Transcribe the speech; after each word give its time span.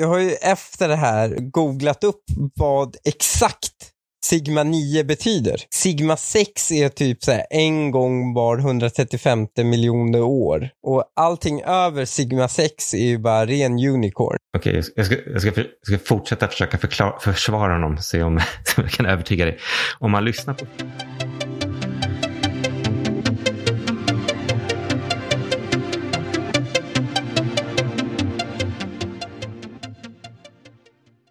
jag 0.00 0.08
har 0.08 0.18
ju 0.18 0.32
efter 0.32 0.88
det 0.88 0.96
här 0.96 1.36
googlat 1.40 2.04
upp 2.04 2.24
vad 2.54 2.96
exakt 3.04 3.72
Sigma 4.24 4.62
9 4.62 5.04
betyder. 5.04 5.56
Sigma 5.70 6.16
6 6.16 6.70
är 6.70 6.88
typ 6.88 7.24
så 7.24 7.32
här 7.32 7.46
en 7.50 7.90
gång 7.90 8.34
var 8.34 8.58
135 8.58 9.46
miljoner 9.56 10.22
år. 10.22 10.70
Och 10.86 11.04
allting 11.16 11.62
över 11.62 12.04
Sigma 12.04 12.48
6 12.48 12.94
är 12.94 12.98
ju 12.98 13.18
bara 13.18 13.46
ren 13.46 13.72
unicorn. 13.72 14.36
Okej, 14.56 14.74
jag, 14.74 14.84
ska, 14.84 14.92
jag, 14.96 15.06
ska, 15.06 15.16
jag, 15.32 15.40
ska, 15.40 15.60
jag 15.60 15.98
ska 15.98 15.98
fortsätta 15.98 16.48
försöka 16.48 16.78
förklara, 16.78 17.18
försvara 17.20 17.72
honom, 17.72 17.98
se 17.98 18.22
om, 18.22 18.36
om 18.36 18.42
jag 18.76 18.90
kan 18.90 19.06
övertyga 19.06 19.44
dig. 19.44 19.58
Om 19.98 20.10
man 20.10 20.24
lyssnar 20.24 20.54
på... 20.54 20.66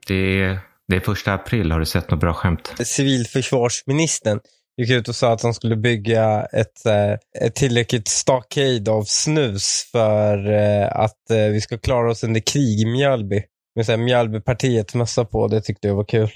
Det 0.08 0.42
är, 0.42 0.60
det 0.88 0.96
är 0.96 1.00
första 1.00 1.34
april. 1.34 1.72
Har 1.72 1.80
du 1.80 1.86
sett 1.86 2.12
något 2.12 2.20
bra 2.20 2.34
skämt? 2.34 2.74
Civilförsvarsministern 2.84 4.40
gick 4.82 4.90
ut 4.92 5.08
och 5.08 5.16
sa 5.16 5.34
att 5.34 5.42
de 5.42 5.54
skulle 5.54 5.76
bygga 5.76 6.46
ett, 6.46 6.86
eh, 6.86 7.46
ett 7.46 7.56
tillräckligt 7.56 8.08
stockade 8.08 8.92
av 8.92 9.04
snus 9.04 9.90
för 9.92 10.52
eh, 10.52 10.88
att 10.92 11.30
eh, 11.32 11.38
vi 11.38 11.62
ska 11.62 11.78
klara 11.78 12.12
oss 12.12 12.24
under 12.24 12.40
krig 12.40 12.80
i 12.82 12.86
Mjölby. 12.86 13.44
Med 13.88 14.00
Mjölbypartiets 14.00 14.96
mössa 14.96 15.26
på. 15.26 15.48
Det 15.48 15.62
tyckte 15.62 15.88
jag 15.88 15.96
var 15.96 16.04
kul. 16.04 16.30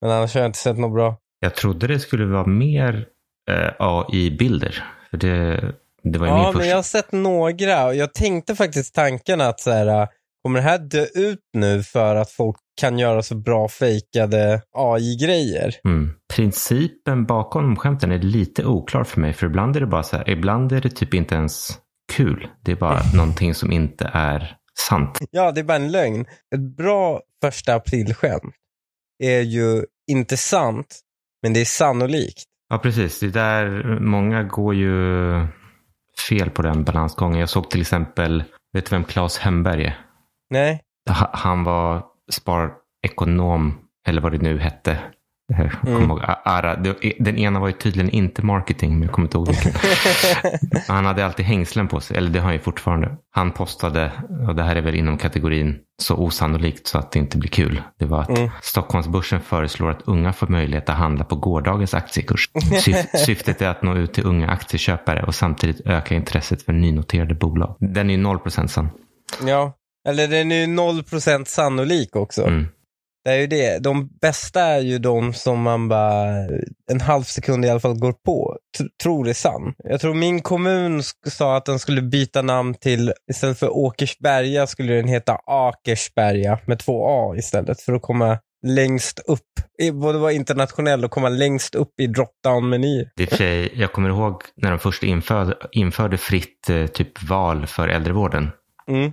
Men 0.00 0.10
annars 0.10 0.34
har 0.34 0.40
jag 0.40 0.48
inte 0.48 0.58
sett 0.58 0.78
något 0.78 0.94
bra. 0.94 1.16
Jag 1.40 1.54
trodde 1.54 1.86
det 1.86 1.98
skulle 2.00 2.24
vara 2.24 2.46
mer 2.46 3.06
eh, 3.50 3.70
AI-bilder. 3.78 4.84
För 5.10 5.16
det, 5.16 5.60
det 6.02 6.18
var 6.18 6.26
ju 6.26 6.32
Ja, 6.32 6.36
min 6.36 6.44
men 6.44 6.52
första. 6.52 6.66
jag 6.68 6.76
har 6.76 6.82
sett 6.82 7.12
några 7.12 7.86
och 7.86 7.94
jag 7.94 8.14
tänkte 8.14 8.56
faktiskt 8.56 8.94
tanken 8.94 9.40
att 9.40 9.60
så 9.60 9.70
här, 9.70 10.08
kommer 10.42 10.58
det 10.60 10.68
här 10.68 10.78
dö 10.78 11.06
ut 11.14 11.40
nu 11.52 11.82
för 11.82 12.16
att 12.16 12.30
folk 12.30 12.56
kan 12.80 12.98
göra 12.98 13.22
så 13.22 13.34
bra 13.34 13.68
fejkade 13.68 14.62
AI-grejer? 14.76 15.74
Mm. 15.84 16.10
Principen 16.34 17.24
bakom 17.26 17.76
skämten 17.76 18.12
är 18.12 18.18
lite 18.18 18.64
oklar 18.64 19.04
för 19.04 19.20
mig. 19.20 19.32
För 19.32 19.46
ibland 19.46 19.76
är 19.76 19.80
det 19.80 19.86
bara 19.86 20.02
så 20.02 20.16
här, 20.16 20.30
ibland 20.30 20.72
är 20.72 20.80
det 20.80 20.90
typ 20.90 21.14
inte 21.14 21.34
ens 21.34 21.78
kul. 22.12 22.48
Det 22.64 22.72
är 22.72 22.76
bara 22.76 23.00
någonting 23.14 23.54
som 23.54 23.72
inte 23.72 24.10
är 24.14 24.56
sant. 24.88 25.18
Ja, 25.30 25.52
det 25.52 25.60
är 25.60 25.64
bara 25.64 25.76
en 25.76 25.92
lögn. 25.92 26.26
Ett 26.54 26.76
bra 26.76 27.20
första 27.42 27.74
aprilskämt 27.74 28.54
är 29.22 29.40
ju 29.40 29.84
inte 30.10 30.36
sant, 30.36 31.00
men 31.42 31.52
det 31.52 31.60
är 31.60 31.64
sannolikt. 31.64 32.42
Ja, 32.68 32.78
precis. 32.78 33.20
Det 33.20 33.26
är 33.26 33.30
där 33.30 33.98
många 34.00 34.42
går 34.42 34.74
ju 34.74 35.46
fel 36.28 36.50
på 36.50 36.62
den 36.62 36.84
balansgången. 36.84 37.40
Jag 37.40 37.48
såg 37.48 37.70
till 37.70 37.80
exempel, 37.80 38.44
vet 38.72 38.84
du 38.90 38.96
vem 38.96 39.04
Claes 39.04 39.38
Hemberg 39.38 39.84
är? 39.84 40.00
Nej, 40.50 40.82
Ha- 41.10 41.30
Han 41.32 41.64
var 41.64 42.02
sparekonom, 42.32 43.78
eller 44.06 44.20
vad 44.20 44.32
det 44.32 44.38
nu 44.42 44.58
hette. 44.58 44.98
Mm. 45.86 46.02
ihåg, 46.10 46.20
Ara. 46.44 46.76
Den 47.18 47.38
ena 47.38 47.60
var 47.60 47.66
ju 47.66 47.72
tydligen 47.72 48.10
inte 48.10 48.42
marketing, 48.42 48.92
men 48.92 49.02
jag 49.02 49.12
kommer 49.12 49.26
inte 49.26 49.36
ihåg 49.38 49.48
vilken. 49.48 49.72
Han 50.88 51.04
hade 51.04 51.26
alltid 51.26 51.46
hängslen 51.46 51.88
på 51.88 52.00
sig, 52.00 52.16
eller 52.16 52.30
det 52.30 52.38
har 52.38 52.44
han 52.44 52.52
ju 52.54 52.58
fortfarande. 52.60 53.16
Han 53.30 53.50
postade, 53.52 54.12
och 54.48 54.54
det 54.54 54.62
här 54.62 54.76
är 54.76 54.82
väl 54.82 54.94
inom 54.94 55.18
kategorin 55.18 55.78
så 56.02 56.16
osannolikt 56.16 56.86
så 56.86 56.98
att 56.98 57.12
det 57.12 57.18
inte 57.18 57.38
blir 57.38 57.50
kul. 57.50 57.82
Det 57.98 58.04
var 58.04 58.20
att 58.22 58.28
Mm. 58.38 58.50
Stockholmsbörsen 58.62 59.40
föreslår 59.40 59.90
att 59.90 60.02
unga 60.02 60.32
får 60.32 60.46
möjlighet 60.46 60.88
att 60.88 60.96
handla 60.96 61.24
på 61.24 61.36
gårdagens 61.36 61.94
aktiekurs. 61.94 62.50
Syf- 62.54 63.16
syftet 63.26 63.62
är 63.62 63.68
att 63.68 63.82
nå 63.82 63.94
ut 63.96 64.12
till 64.14 64.26
unga 64.26 64.48
aktieköpare 64.50 65.22
och 65.22 65.34
samtidigt 65.34 65.80
öka 65.86 66.14
intresset 66.14 66.62
för 66.62 66.72
nynoterade 66.72 67.34
bolag. 67.34 67.76
Den 67.80 68.10
är 68.10 68.14
ju 68.14 68.22
0% 68.22 68.66
sann. 68.66 68.88
ja. 69.46 69.72
Eller 70.06 70.28
den 70.28 70.52
är 70.52 70.56
ju 70.56 70.66
0% 70.66 71.44
sannolik 71.44 72.16
också. 72.16 72.42
Mm. 72.42 72.66
Det 73.24 73.32
är 73.32 73.38
ju 73.38 73.46
det. 73.46 73.78
De 73.78 74.08
bästa 74.20 74.60
är 74.60 74.80
ju 74.80 74.98
de 74.98 75.32
som 75.32 75.62
man 75.62 75.88
bara 75.88 76.26
en 76.90 77.00
halv 77.00 77.22
sekund 77.22 77.64
i 77.64 77.68
alla 77.68 77.80
fall 77.80 77.98
går 77.98 78.12
på. 78.12 78.56
Tr- 78.78 78.88
tror 79.02 79.28
är 79.28 79.32
sann. 79.32 79.74
Jag 79.84 80.00
tror 80.00 80.14
min 80.14 80.42
kommun 80.42 81.02
sa 81.26 81.56
att 81.56 81.64
den 81.64 81.78
skulle 81.78 82.02
byta 82.02 82.42
namn 82.42 82.74
till, 82.74 83.12
istället 83.30 83.58
för 83.58 83.76
Åkersberga 83.76 84.66
skulle 84.66 84.94
den 84.94 85.08
heta 85.08 85.38
Akersberga 85.46 86.58
med 86.66 86.78
två 86.78 87.06
A 87.06 87.36
istället 87.36 87.80
för 87.80 87.92
att 87.92 88.02
komma 88.02 88.38
längst 88.66 89.18
upp. 89.18 89.40
Både 89.92 90.18
vara 90.18 90.32
internationell 90.32 91.04
och 91.04 91.10
komma 91.10 91.28
längst 91.28 91.74
upp 91.74 92.00
i 92.00 92.06
drop-down-menyer. 92.06 93.10
Det 93.16 93.22
är 93.22 93.24
i 93.24 93.26
och 93.26 93.30
för 93.30 93.36
sig, 93.36 93.72
jag 93.74 93.92
kommer 93.92 94.08
ihåg 94.08 94.42
när 94.56 94.70
de 94.70 94.78
först 94.78 95.02
införde, 95.02 95.56
införde 95.72 96.18
fritt 96.18 96.70
eh, 96.70 96.86
typ 96.86 97.22
val 97.22 97.66
för 97.66 97.88
äldrevården. 97.88 98.50
Mm. 98.88 99.12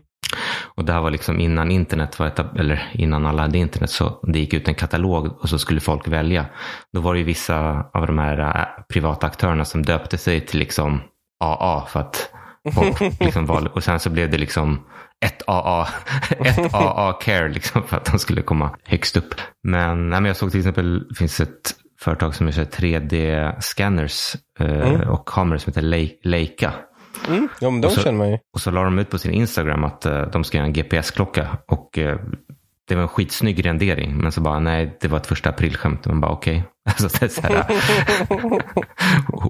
Och 0.76 0.86
det 0.86 0.94
här 0.94 1.02
var 1.02 1.12
liksom 1.12 1.40
innan 1.40 1.72
internet 1.72 2.20
var 2.20 2.28
etab- 2.30 2.60
eller 2.60 2.90
innan 2.94 3.26
alla 3.26 3.42
hade 3.42 3.58
internet 3.58 3.90
så 3.90 4.20
det 4.24 4.40
gick 4.40 4.54
ut 4.54 4.68
en 4.68 4.76
katalog 4.76 5.28
och 5.42 5.50
så 5.50 5.60
skulle 5.60 5.80
folk 5.80 6.08
välja. 6.08 6.46
Då 6.94 7.02
var 7.02 7.14
det 7.14 7.20
ju 7.20 7.26
vissa 7.26 7.86
av 7.94 8.08
de 8.08 8.20
här 8.20 8.40
äh, 8.40 8.84
privata 8.94 9.28
aktörerna 9.28 9.66
som 9.66 9.84
döpte 9.84 10.18
sig 10.18 10.42
till 10.46 10.60
liksom 10.60 11.02
AA 11.44 11.86
för 11.86 12.00
att 12.00 12.30
folk 12.76 13.00
liksom 13.20 13.46
valde. 13.46 13.70
Och 13.70 13.84
sen 13.84 14.00
så 14.00 14.10
blev 14.10 14.30
det 14.32 14.38
liksom 14.38 14.84
ett 15.26 15.42
AA, 15.48 15.88
ett 16.40 16.74
AA 16.74 17.14
care 17.14 17.50
liksom 17.50 17.84
för 17.84 17.98
att 17.98 18.06
de 18.12 18.20
skulle 18.20 18.42
komma 18.42 18.70
högst 18.86 19.18
upp. 19.18 19.36
Men, 19.64 20.10
nej, 20.10 20.22
men 20.22 20.26
jag 20.26 20.36
såg 20.38 20.52
till 20.52 20.60
exempel, 20.60 21.08
det 21.10 21.16
finns 21.16 21.40
ett 21.40 21.72
företag 22.00 22.36
som 22.36 22.48
gör 22.48 22.64
3D-scanners 22.64 24.36
eh, 24.60 25.10
och 25.10 25.28
kameror 25.28 25.58
som 25.58 25.72
heter 25.72 25.82
Le- 25.82 26.10
Leica. 26.24 26.74
Mm. 27.28 27.48
Ja, 27.60 27.70
men 27.70 27.82
de 27.82 27.88
Och 27.88 27.94
så- 27.94 28.02
känner 28.02 28.18
man 28.18 28.30
ju. 28.32 28.38
Och 28.54 28.62
så 28.62 28.72
la 28.72 28.84
de 28.84 29.00
ut 29.00 29.10
på 29.10 29.18
sin 29.18 29.32
Instagram 29.32 29.84
att 29.84 30.06
eh, 30.06 30.22
de 30.22 30.44
ska 30.44 30.58
göra 30.58 30.68
en 30.68 30.74
GPS-klocka. 30.74 31.58
Och 31.68 31.98
eh, 31.98 32.20
det 32.88 32.96
var 32.96 33.02
en 33.02 33.08
skitsnygg 33.08 33.66
rendering. 33.66 34.18
Men 34.18 34.32
så 34.32 34.42
bara, 34.42 34.60
nej, 34.60 34.98
det 35.02 35.08
var 35.08 35.18
ett 35.18 35.28
första 35.28 35.50
aprilskämt. 35.50 36.06
Man 36.06 36.22
bara, 36.22 36.32
okej. 36.32 36.64
Alltså, 36.90 37.08
det 37.20 37.26
är 37.26 37.30
så 37.30 37.42
här, 37.42 37.66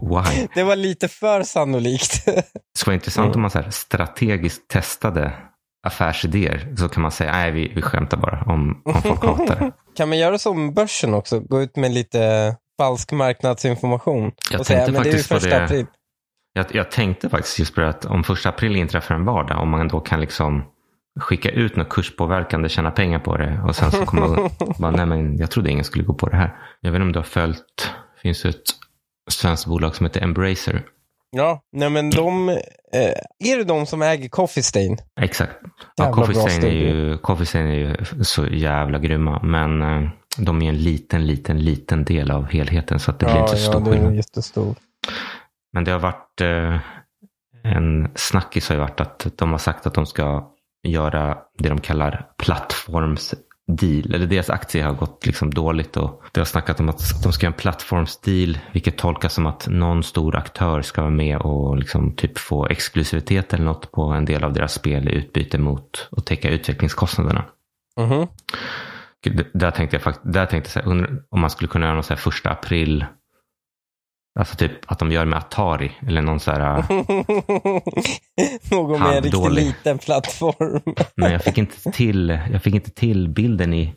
why? 0.33 0.47
Det 0.55 0.63
var 0.63 0.75
lite 0.75 1.07
för 1.07 1.43
sannolikt. 1.43 2.25
Det 2.25 2.43
skulle 2.77 2.89
vara 2.91 2.95
intressant 2.95 3.35
om 3.35 3.41
man 3.41 3.51
så 3.51 3.59
här 3.61 3.69
strategiskt 3.69 4.67
testade 4.67 5.33
affärsidéer. 5.87 6.75
Så 6.77 6.89
kan 6.89 7.01
man 7.01 7.11
säga, 7.11 7.31
nej, 7.31 7.51
vi, 7.51 7.71
vi 7.75 7.81
skämtar 7.81 8.17
bara 8.17 8.43
om, 8.53 8.81
om 8.85 9.01
folk 9.01 9.23
hatar 9.23 9.55
det. 9.59 9.71
kan 9.97 10.09
man 10.09 10.17
göra 10.17 10.37
som 10.37 10.73
börsen 10.73 11.13
också? 11.13 11.39
Gå 11.39 11.61
ut 11.61 11.75
med 11.75 11.91
lite 11.93 12.55
falsk 12.81 13.11
marknadsinformation? 13.11 14.31
Jag 14.51 14.59
och 14.59 14.65
säga, 14.67 14.91
men 14.91 15.03
det 15.03 15.09
är 15.09 15.13
ju 15.13 15.23
första 15.23 15.49
det. 15.49 15.63
april. 15.63 15.85
Jag, 16.53 16.65
jag 16.71 16.91
tänkte 16.91 17.29
faktiskt 17.29 17.59
just 17.59 17.75
på 17.75 17.81
det 17.81 17.89
att 17.89 18.05
om 18.05 18.23
första 18.23 18.49
april 18.49 18.75
inträffar 18.75 19.15
en 19.15 19.25
vardag, 19.25 19.61
om 19.61 19.69
man 19.69 19.87
då 19.87 19.99
kan 19.99 20.21
liksom 20.21 20.63
skicka 21.19 21.49
ut 21.49 21.75
något 21.75 21.89
kurspåverkande, 21.89 22.69
tjäna 22.69 22.91
pengar 22.91 23.19
på 23.19 23.37
det 23.37 23.61
och 23.67 23.75
sen 23.75 23.91
så 23.91 24.05
kommer 24.05 24.27
man 24.27 24.49
bara, 24.77 24.91
nej 24.91 25.05
men 25.05 25.37
jag 25.37 25.51
trodde 25.51 25.71
ingen 25.71 25.83
skulle 25.83 26.03
gå 26.03 26.13
på 26.13 26.29
det 26.29 26.35
här. 26.35 26.55
Jag 26.81 26.91
vet 26.91 26.95
inte 26.95 27.05
om 27.05 27.11
du 27.11 27.19
har 27.19 27.23
följt, 27.23 27.89
det 28.15 28.21
finns 28.21 28.45
ett 28.45 28.63
svenskt 29.31 29.65
bolag 29.65 29.95
som 29.95 30.05
heter 30.05 30.21
Embracer. 30.21 30.83
Ja, 31.35 31.61
nej 31.71 31.89
men 31.89 32.09
de, 32.09 32.49
eh, 32.49 32.55
är 33.39 33.57
det 33.57 33.63
de 33.63 33.85
som 33.85 34.01
äger 34.01 34.29
Coffee 34.29 34.63
Stain? 34.63 34.97
Exakt. 35.21 35.53
Ja, 35.95 36.13
Coffee 36.13 36.35
Stain, 36.35 36.63
är 36.63 36.69
ju, 36.69 37.17
Coffee 37.17 37.45
Stain 37.45 37.67
är 37.67 37.73
ju 37.73 38.23
så 38.23 38.45
jävla 38.45 38.99
grymma, 38.99 39.39
men 39.43 39.81
eh, 39.81 40.09
de 40.37 40.61
är 40.61 40.69
en 40.69 40.77
liten, 40.77 41.27
liten, 41.27 41.59
liten 41.59 42.05
del 42.05 42.31
av 42.31 42.45
helheten 42.45 42.99
så 42.99 43.11
att 43.11 43.19
det 43.19 43.25
blir 43.25 43.39
inte 43.39 43.57
så 43.57 43.71
ja, 43.71 43.71
stor 43.71 43.85
det 43.85 43.89
är 43.89 43.93
skillnad. 43.93 44.15
jättestor. 44.15 44.75
Men 45.73 45.83
det 45.83 45.91
har 45.91 45.99
varit 45.99 46.41
eh, 46.41 46.79
en 47.63 48.07
snackis 48.15 48.69
har 48.69 48.75
ju 48.75 48.81
varit 48.81 49.01
att 49.01 49.27
de 49.37 49.51
har 49.51 49.57
sagt 49.57 49.85
att 49.85 49.93
de 49.93 50.05
ska 50.05 50.49
göra 50.83 51.37
det 51.57 51.69
de 51.69 51.81
kallar 51.81 52.27
plattformsdeal. 52.37 54.13
Eller 54.13 54.25
deras 54.25 54.49
aktie 54.49 54.83
har 54.83 54.93
gått 54.93 55.25
liksom 55.25 55.53
dåligt 55.53 55.97
och 55.97 56.23
det 56.31 56.39
har 56.39 56.45
snackat 56.45 56.79
om 56.79 56.89
att 56.89 57.23
de 57.23 57.33
ska 57.33 57.45
göra 57.45 57.53
en 57.53 57.59
plattformsdeal. 57.59 58.57
Vilket 58.71 58.97
tolkas 58.97 59.33
som 59.33 59.45
att 59.45 59.67
någon 59.67 60.03
stor 60.03 60.35
aktör 60.35 60.81
ska 60.81 61.01
vara 61.01 61.11
med 61.11 61.37
och 61.37 61.77
liksom 61.77 62.15
typ 62.15 62.37
få 62.37 62.67
exklusivitet 62.67 63.53
eller 63.53 63.65
något 63.65 63.91
på 63.91 64.03
en 64.03 64.25
del 64.25 64.43
av 64.43 64.53
deras 64.53 64.73
spel 64.73 65.09
i 65.09 65.11
utbyte 65.11 65.57
mot 65.57 66.09
att 66.11 66.25
täcka 66.25 66.49
utvecklingskostnaderna. 66.49 67.45
Mhm. 67.99 68.27
Gud, 69.23 69.47
Där 69.53 69.71
tänkte 69.71 70.01
jag 70.03 70.15
där 70.23 70.45
tänkte 70.45 70.79
jag 70.79 70.85
så 70.85 70.91
här, 70.91 71.21
om 71.29 71.39
man 71.39 71.49
skulle 71.49 71.67
kunna 71.67 71.85
göra 71.85 71.93
någon 71.93 72.03
så 72.03 72.13
här 72.13 72.21
första 72.21 72.49
april. 72.49 73.05
Alltså 74.39 74.55
typ 74.55 74.71
att 74.91 74.99
de 74.99 75.11
gör 75.11 75.25
med 75.25 75.37
Atari 75.39 75.91
eller 76.07 76.21
någon 76.21 76.39
så 76.39 76.51
här. 76.51 76.83
Någon 78.71 78.99
med 78.99 79.17
en 79.17 79.23
riktigt 79.23 79.51
liten 79.51 79.97
plattform. 79.97 80.81
Men 81.15 81.31
jag 81.31 81.43
fick 81.43 81.57
inte 81.57 81.91
till, 81.91 82.39
jag 82.51 82.63
fick 82.63 82.73
inte 82.75 82.91
till 82.91 83.29
bilden 83.29 83.73
i 83.73 83.95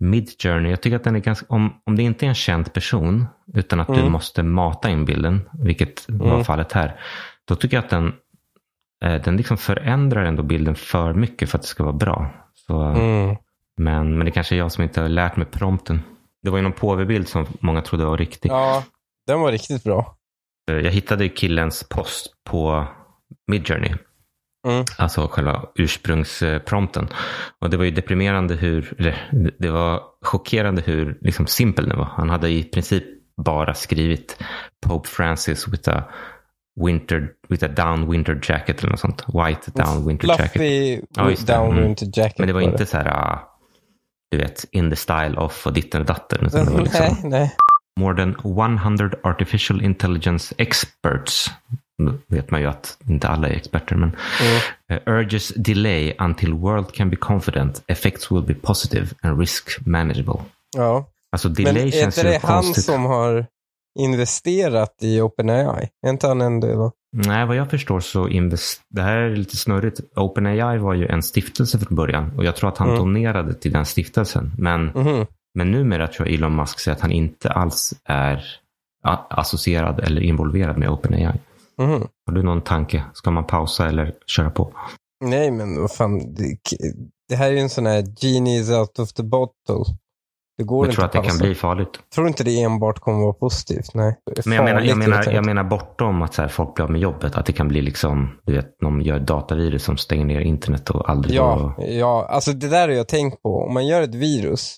Midjourney. 0.00 0.70
Jag 0.70 0.80
tycker 0.80 0.96
att 0.96 1.04
den 1.04 1.16
är 1.16 1.20
ganska, 1.20 1.46
om, 1.48 1.72
om 1.86 1.96
det 1.96 2.02
inte 2.02 2.26
är 2.26 2.28
en 2.28 2.34
känd 2.34 2.72
person 2.72 3.26
utan 3.54 3.80
att 3.80 3.86
du 3.88 4.00
Mm. 4.00 4.12
måste 4.12 4.42
mata 4.42 4.90
in 4.90 5.04
bilden, 5.04 5.48
vilket 5.52 6.04
var 6.08 6.32
Mm. 6.32 6.44
fallet 6.44 6.72
här. 6.72 7.00
Då 7.44 7.56
tycker 7.56 7.76
jag 7.76 7.84
att 7.84 7.90
den, 7.90 8.12
eh, 9.04 9.22
den 9.22 9.36
liksom 9.36 9.56
förändrar 9.56 10.24
ändå 10.24 10.42
bilden 10.42 10.74
för 10.74 11.14
mycket 11.14 11.50
för 11.50 11.58
att 11.58 11.62
det 11.62 11.68
ska 11.68 11.82
vara 11.84 11.92
bra. 11.96 12.30
Så, 12.54 12.80
Mm. 12.82 13.36
men, 13.76 14.18
men 14.18 14.24
det 14.24 14.30
kanske 14.30 14.54
är 14.54 14.58
jag 14.58 14.72
som 14.72 14.84
inte 14.84 15.00
har 15.00 15.08
lärt 15.08 15.36
mig 15.36 15.46
prompten. 15.46 16.02
Det 16.42 16.50
var 16.50 16.58
ju 16.58 16.62
någon 16.62 16.72
påvebild 16.72 17.28
som 17.28 17.46
många 17.60 17.80
trodde 17.82 18.04
var 18.04 18.16
riktig. 18.18 18.50
Ja, 18.50 18.82
den 19.26 19.40
var 19.40 19.52
riktigt 19.52 19.84
bra. 19.84 20.16
Eh, 20.70 20.76
Jag 20.76 20.90
hittade 20.92 21.28
killens 21.28 21.88
post 21.88 22.26
på 22.50 22.86
Midjourney. 23.46 23.92
Mm. 24.66 24.84
Alltså 24.98 25.28
själva 25.28 25.64
ursprungsprompten. 25.74 27.08
Och 27.60 27.70
det 27.70 27.76
var 27.76 27.84
ju 27.84 27.90
deprimerande 27.90 28.54
hur, 28.54 28.94
det 29.58 29.70
var 29.70 30.02
chockerande 30.22 30.82
hur 30.82 31.18
liksom 31.20 31.46
simpel 31.46 31.88
den 31.88 31.98
var. 31.98 32.04
Han 32.04 32.30
hade 32.30 32.48
i 32.50 32.64
princip 32.64 33.04
bara 33.36 33.74
skrivit 33.74 34.38
Pope 34.86 35.08
Francis 35.08 35.68
with 35.68 35.88
a 35.90 36.04
winter, 36.80 37.28
with 37.48 37.64
a 37.64 37.68
down 37.68 38.10
winter 38.10 38.40
jacket 38.42 38.78
eller 38.80 38.90
något 38.90 39.00
sånt. 39.00 39.24
White 39.28 39.70
down 39.74 40.06
winter 40.06 40.28
jacket. 40.28 40.52
Fluffy 40.52 41.00
Ja, 41.10 41.24
det. 41.24 41.46
down 41.46 41.70
Mm. 41.72 41.84
winter 41.84 42.06
jacket. 42.20 42.38
Men 42.38 42.46
det 42.48 42.52
var 42.54 42.60
inte 42.60 42.86
så 42.86 42.96
här, 42.96 43.06
ah, 43.08 43.50
du 44.30 44.38
vet, 44.38 44.64
in 44.72 44.90
the 44.90 44.96
style 44.96 45.36
of 45.36 45.66
och 45.66 45.72
ditten 45.72 46.00
och 46.00 46.06
datten. 46.06 46.46
Utan 46.46 46.64
det 46.66 46.72
var 46.72 46.80
liksom, 46.82 47.00
Nej, 47.22 47.30
nej. 47.30 47.52
More 48.00 48.16
than 48.16 48.34
100 48.44 49.10
artificial 49.22 49.82
intelligence 49.82 50.54
experts. 50.58 51.50
Nu 51.98 52.18
vet 52.26 52.50
man 52.50 52.60
ju 52.60 52.66
att 52.66 52.98
inte 53.08 53.28
alla 53.28 53.48
är 53.48 53.52
experter, 53.52 53.96
men 53.96 54.16
Mm. 54.40 55.02
uh, 55.02 55.18
urges 55.18 55.48
delay 55.56 56.14
until 56.18 56.52
world 56.54 56.92
can 56.94 57.10
be 57.10 57.16
confident. 57.16 57.82
Effects 57.86 58.32
will 58.32 58.42
be 58.42 58.54
positive 58.54 59.06
and 59.22 59.40
risk 59.40 59.86
manageable. 59.86 60.40
Ja. 60.76 61.06
Alltså 61.32 61.48
Men 61.48 61.54
delay 61.54 61.86
är 61.86 61.90
känns 61.90 62.18
inte 62.18 62.28
ju 62.28 62.32
det 62.34 62.40
han 62.46 62.62
konstigt. 62.62 62.84
som 62.84 63.04
har 63.04 63.46
investerat 63.98 64.94
i 65.02 65.20
OpenAI? 65.20 65.88
Är 66.06 66.10
inte 66.10 66.26
han 66.28 66.40
en 66.40 66.60
del 66.60 66.78
av? 66.80 66.92
Nej, 67.16 67.46
vad 67.46 67.56
jag 67.56 67.70
förstår 67.70 68.00
så 68.00 68.28
invest... 68.28 68.80
det 68.90 69.02
här 69.02 69.16
är 69.16 69.36
lite 69.36 69.56
snurrigt. 69.56 70.00
OpenAI 70.16 70.78
var 70.78 70.94
ju 70.94 71.06
en 71.06 71.22
stiftelse 71.22 71.78
från 71.78 71.96
början 71.96 72.32
och 72.38 72.44
jag 72.44 72.56
tror 72.56 72.68
att 72.68 72.78
han 72.78 72.88
Mm. 72.88 72.98
donerade 73.00 73.54
till 73.54 73.72
den 73.72 73.84
stiftelsen. 73.86 74.52
Men, 74.58 74.84
Mhm. 74.84 75.26
Men 75.54 75.70
numera 75.70 76.06
tror 76.08 76.28
jag 76.28 76.34
Elon 76.34 76.56
Musk 76.56 76.78
säger 76.80 76.96
att 76.96 77.02
han 77.02 77.12
inte 77.12 77.50
alls 77.50 77.94
är 78.04 78.44
associerad 79.30 80.00
eller 80.00 80.20
involverad 80.22 80.78
med 80.78 80.88
OpenAI. 80.88 81.40
Mhm. 81.78 82.06
Har 82.26 82.32
du 82.34 82.42
någon 82.42 82.60
tanke? 82.62 83.04
Ska 83.14 83.30
man 83.30 83.44
pausa 83.46 83.88
eller 83.88 84.12
köra 84.26 84.50
på? 84.50 84.72
Nej, 85.24 85.50
men 85.50 85.80
vad 85.80 85.92
fan. 85.92 86.34
Det, 86.34 86.56
det 87.28 87.36
här 87.36 87.46
är 87.48 87.52
ju 87.52 87.58
en 87.58 87.70
sån 87.70 87.86
här 87.86 88.04
genius 88.20 88.70
out 88.70 88.98
of 88.98 89.12
the 89.12 89.22
bottle. 89.22 89.94
Det 90.58 90.64
går 90.64 90.86
Jag 90.86 90.90
inte 90.90 90.94
tror 90.96 91.04
att 91.04 91.12
det 91.12 91.22
kan 91.22 91.38
bli 91.38 91.54
farligt. 91.54 91.90
tror 92.14 92.26
inte 92.28 92.44
det 92.44 92.62
enbart 92.62 92.98
kommer 92.98 93.18
vara 93.22 93.32
positivt. 93.32 93.94
Nej. 93.94 94.16
Men 94.44 94.54
jag 94.56 94.64
menar, 94.64 94.80
jag 94.80 94.98
menar, 94.98 95.32
jag 95.32 95.46
menar 95.46 95.64
bortom 95.64 96.22
att 96.22 96.34
så 96.34 96.42
här, 96.42 96.48
folk 96.48 96.74
blir 96.74 96.84
av 96.84 96.90
med 96.90 97.00
jobbet. 97.00 97.34
Att 97.36 97.46
det 97.46 97.52
kan 97.52 97.68
bli 97.68 97.82
liksom, 97.82 98.30
du 98.46 98.52
vet, 98.52 98.80
någon 98.82 99.00
gör 99.00 99.16
ett 99.16 99.26
datavirus 99.26 99.84
som 99.84 99.96
stänger 99.96 100.24
ner 100.24 100.40
internet 100.40 100.90
och 100.90 101.10
aldrig 101.10 101.36
Ja, 101.36 101.74
går- 101.76 101.86
ja, 101.86 102.26
alltså 102.30 102.52
det 102.52 102.68
där 102.68 102.88
har 102.88 102.94
jag 102.94 103.08
tänkt 103.08 103.42
på. 103.42 103.64
Om 103.68 103.74
man 103.74 103.86
gör 103.86 104.02
ett 104.02 104.14
virus. 104.14 104.76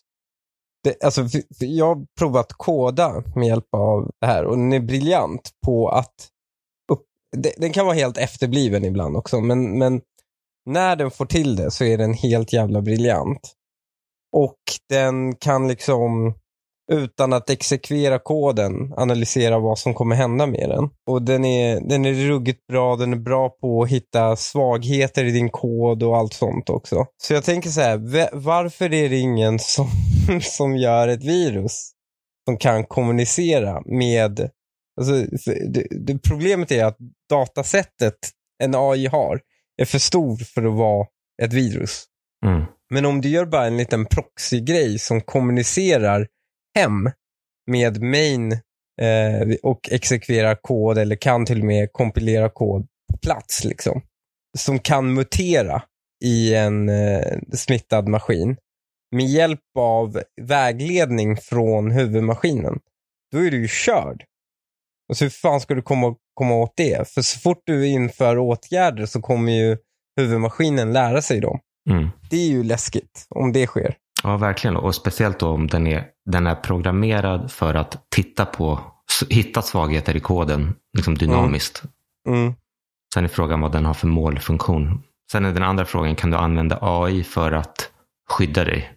Det, 0.86 1.04
alltså, 1.04 1.28
jag 1.58 1.86
har 1.86 2.06
provat 2.18 2.52
koda 2.52 3.22
med 3.34 3.46
hjälp 3.46 3.74
av 3.74 4.10
det 4.20 4.26
här 4.26 4.44
och 4.44 4.56
den 4.56 4.72
är 4.72 4.80
briljant 4.80 5.50
på 5.64 5.88
att 5.88 6.28
upp, 6.92 7.02
det, 7.36 7.52
den 7.56 7.72
kan 7.72 7.86
vara 7.86 7.94
helt 7.94 8.18
efterbliven 8.18 8.84
ibland 8.84 9.16
också, 9.16 9.40
men, 9.40 9.78
men 9.78 10.00
när 10.66 10.96
den 10.96 11.10
får 11.10 11.26
till 11.26 11.56
det 11.56 11.70
så 11.70 11.84
är 11.84 11.98
den 11.98 12.14
helt 12.14 12.52
jävla 12.52 12.82
briljant. 12.82 13.52
Och 14.32 14.58
den 14.88 15.34
kan 15.34 15.68
liksom 15.68 16.34
utan 16.92 17.32
att 17.32 17.50
exekvera 17.50 18.18
koden 18.18 18.92
analysera 18.96 19.58
vad 19.58 19.78
som 19.78 19.94
kommer 19.94 20.16
hända 20.16 20.46
med 20.46 20.68
den. 20.68 20.90
Och 21.06 21.22
den 21.22 21.44
är, 21.44 21.80
den 21.88 22.04
är 22.04 22.12
ruggigt 22.12 22.66
bra, 22.66 22.96
den 22.96 23.12
är 23.12 23.16
bra 23.16 23.48
på 23.48 23.82
att 23.82 23.88
hitta 23.88 24.36
svagheter 24.36 25.24
i 25.24 25.30
din 25.30 25.50
kod 25.50 26.02
och 26.02 26.16
allt 26.16 26.32
sånt 26.32 26.70
också. 26.70 27.06
Så 27.22 27.34
jag 27.34 27.44
tänker 27.44 27.70
så 27.70 27.80
här, 27.80 27.96
va- 27.96 28.30
varför 28.32 28.94
är 28.94 29.08
det 29.08 29.18
ingen 29.18 29.58
som, 29.58 29.88
som 30.42 30.76
gör 30.76 31.08
ett 31.08 31.24
virus 31.24 31.92
som 32.44 32.58
kan 32.58 32.84
kommunicera 32.84 33.82
med... 33.86 34.50
Alltså, 35.00 35.12
det, 35.72 35.86
det, 36.06 36.18
problemet 36.28 36.72
är 36.72 36.84
att 36.84 36.96
datasättet 37.30 38.16
en 38.62 38.74
AI 38.74 39.06
har 39.06 39.40
är 39.82 39.84
för 39.84 39.98
stor 39.98 40.36
för 40.36 40.64
att 40.64 40.78
vara 40.78 41.06
ett 41.42 41.52
virus. 41.52 42.04
Mm. 42.46 42.64
Men 42.90 43.06
om 43.06 43.20
du 43.20 43.28
gör 43.28 43.46
bara 43.46 43.66
en 43.66 43.76
liten 43.76 44.06
proxy-grej 44.06 44.98
som 44.98 45.20
kommunicerar 45.20 46.26
hem 46.76 47.10
med 47.66 48.02
main 48.02 48.52
eh, 49.00 49.56
och 49.62 49.88
exekverar 49.92 50.54
kod 50.54 50.98
eller 50.98 51.16
kan 51.16 51.46
till 51.46 51.60
och 51.60 51.66
med 51.66 51.92
kompilera 51.92 52.48
kod 52.48 52.86
på 53.12 53.18
plats 53.18 53.64
liksom. 53.64 54.02
Som 54.58 54.78
kan 54.78 55.14
mutera 55.14 55.82
i 56.24 56.54
en 56.54 56.88
eh, 56.88 57.38
smittad 57.52 58.08
maskin 58.08 58.56
med 59.16 59.26
hjälp 59.26 59.60
av 59.78 60.22
vägledning 60.42 61.36
från 61.36 61.90
huvudmaskinen. 61.90 62.78
Då 63.32 63.38
är 63.38 63.50
du 63.50 63.60
ju 63.60 63.68
körd. 63.68 64.24
Och 65.08 65.16
så 65.16 65.24
hur 65.24 65.30
fan 65.30 65.60
ska 65.60 65.74
du 65.74 65.82
komma, 65.82 66.16
komma 66.34 66.54
åt 66.54 66.76
det? 66.76 67.08
För 67.08 67.22
så 67.22 67.38
fort 67.38 67.62
du 67.64 67.86
inför 67.86 68.38
åtgärder 68.38 69.06
så 69.06 69.20
kommer 69.20 69.52
ju 69.52 69.76
huvudmaskinen 70.16 70.92
lära 70.92 71.22
sig 71.22 71.40
dem. 71.40 71.60
Mm. 71.90 72.08
Det 72.30 72.36
är 72.36 72.48
ju 72.48 72.62
läskigt 72.62 73.26
om 73.30 73.52
det 73.52 73.66
sker. 73.66 73.96
Ja, 74.26 74.36
verkligen. 74.36 74.76
Och 74.76 74.94
speciellt 74.94 75.38
då 75.38 75.48
om 75.48 75.66
den 75.66 75.86
är, 75.86 76.04
den 76.30 76.46
är 76.46 76.54
programmerad 76.54 77.52
för 77.52 77.74
att 77.74 78.10
titta 78.10 78.46
på, 78.46 78.80
hitta 79.28 79.62
svagheter 79.62 80.16
i 80.16 80.20
koden 80.20 80.74
liksom 80.96 81.14
dynamiskt. 81.14 81.82
Mm. 82.28 82.54
Sen 83.14 83.24
är 83.24 83.28
frågan 83.28 83.60
vad 83.60 83.72
den 83.72 83.84
har 83.84 83.94
för 83.94 84.06
målfunktion. 84.06 85.02
Sen 85.32 85.44
är 85.44 85.52
den 85.52 85.62
andra 85.62 85.84
frågan, 85.84 86.16
kan 86.16 86.30
du 86.30 86.36
använda 86.36 86.78
AI 86.80 87.24
för 87.24 87.52
att 87.52 87.90
skydda 88.30 88.64
dig 88.64 88.92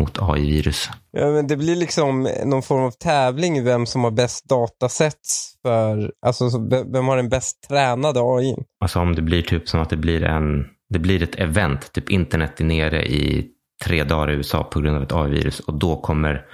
mot 0.00 0.18
AI-virus? 0.20 0.90
Ja, 1.10 1.30
men 1.30 1.46
det 1.46 1.56
blir 1.56 1.76
liksom 1.76 2.28
någon 2.44 2.62
form 2.62 2.82
av 2.82 2.90
tävling 2.90 3.56
i 3.56 3.60
vem 3.60 3.86
som 3.86 4.04
har 4.04 4.10
bäst 4.10 4.48
datasets 4.48 5.54
för, 5.62 6.12
alltså 6.26 6.68
vem 6.92 7.08
har 7.08 7.16
den 7.16 7.28
bäst 7.28 7.68
tränade 7.68 8.20
AI? 8.20 8.56
Alltså 8.80 9.00
om 9.00 9.14
det 9.14 9.22
blir 9.22 9.42
typ 9.42 9.68
som 9.68 9.80
att 9.80 9.90
det 9.90 9.96
blir 9.96 10.24
en, 10.24 10.66
det 10.88 10.98
blir 10.98 11.22
ett 11.22 11.34
event, 11.34 11.92
typ 11.92 12.10
internet 12.10 12.60
är 12.60 12.64
nere 12.64 13.06
i 13.06 13.50
tre 13.84 14.04
dagar 14.04 14.30
i 14.30 14.34
USA 14.34 14.64
på 14.64 14.80
grund 14.80 14.96
av 14.96 15.02
ett 15.02 15.12
AI-virus 15.12 15.60
och 15.60 15.74
då 15.74 15.96
kommer 15.96 16.46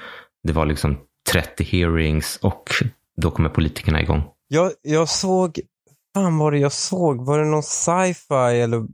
det 0.42 0.52
vara 0.52 0.64
liksom 0.64 0.98
30 1.32 1.64
hearings 1.64 2.38
och 2.42 2.70
då 3.16 3.30
kommer 3.30 3.48
politikerna 3.48 4.02
igång. 4.02 4.22
Jag, 4.48 4.72
jag 4.82 5.08
såg, 5.08 5.60
fan 6.14 6.38
var 6.38 6.52
det 6.52 6.58
jag 6.58 6.72
såg? 6.72 7.26
Var 7.26 7.38
det 7.38 7.44
någon 7.44 7.62
sci-fi 7.62 8.60
eller 8.60 8.86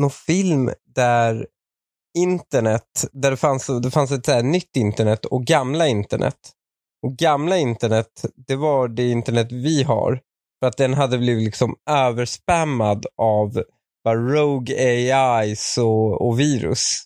någon 0.00 0.10
film 0.10 0.70
där 0.94 1.46
internet, 2.18 3.08
där 3.12 3.30
det 3.30 3.36
fanns, 3.36 3.66
det 3.82 3.90
fanns 3.90 4.10
ett 4.10 4.24
så 4.24 4.32
här 4.32 4.42
nytt 4.42 4.76
internet 4.76 5.24
och 5.24 5.44
gamla 5.44 5.86
internet. 5.86 6.36
Och 7.02 7.16
gamla 7.16 7.56
internet, 7.56 8.24
det 8.46 8.56
var 8.56 8.88
det 8.88 9.10
internet 9.10 9.52
vi 9.52 9.82
har. 9.82 10.20
För 10.60 10.68
att 10.68 10.76
den 10.76 10.94
hade 10.94 11.18
blivit 11.18 11.44
liksom 11.44 11.76
överspammad 11.90 13.06
av 13.16 13.62
bara 14.04 14.16
rogue 14.16 14.74
AIs 15.16 15.78
och, 15.78 16.28
och 16.28 16.40
virus. 16.40 17.04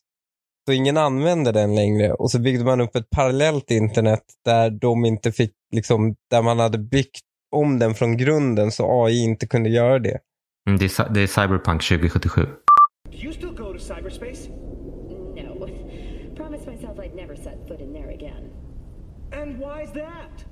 Så 0.66 0.72
ingen 0.72 0.96
använde 0.96 1.52
den 1.52 1.74
längre 1.74 2.12
och 2.12 2.30
så 2.30 2.38
byggde 2.40 2.64
man 2.64 2.80
upp 2.80 2.96
ett 2.96 3.10
parallellt 3.10 3.70
internet 3.70 4.22
där 4.44 4.70
de 4.70 5.04
inte 5.04 5.32
fick, 5.32 5.52
liksom, 5.72 6.14
där 6.30 6.42
man 6.42 6.58
hade 6.58 6.78
byggt 6.78 7.20
om 7.56 7.78
den 7.78 7.94
från 7.94 8.16
grunden 8.16 8.72
så 8.72 9.04
AI 9.04 9.18
inte 9.24 9.46
kunde 9.46 9.68
göra 9.70 9.98
det. 9.98 10.18
Mm, 10.68 10.78
Det 10.78 10.84
är, 10.98 11.08
det 11.14 11.20
är 11.20 11.26
Cyberpunk 11.26 11.82
2077. 11.88 12.46
Do 13.10 13.16
you 13.18 13.32
still 13.32 13.50
go 13.50 13.72
to 13.72 13.78
cyberspace? 13.78 14.48
No. 14.48 15.68
Promised 16.36 16.66
myself 16.66 16.98
I'd 16.98 17.14
never 17.14 17.36
set 17.36 17.68
foot 17.68 17.80
in 17.80 17.92
there 17.92 18.10
again. 18.10 18.50
And 19.32 19.58
why's 19.58 19.92
that? 19.94 20.44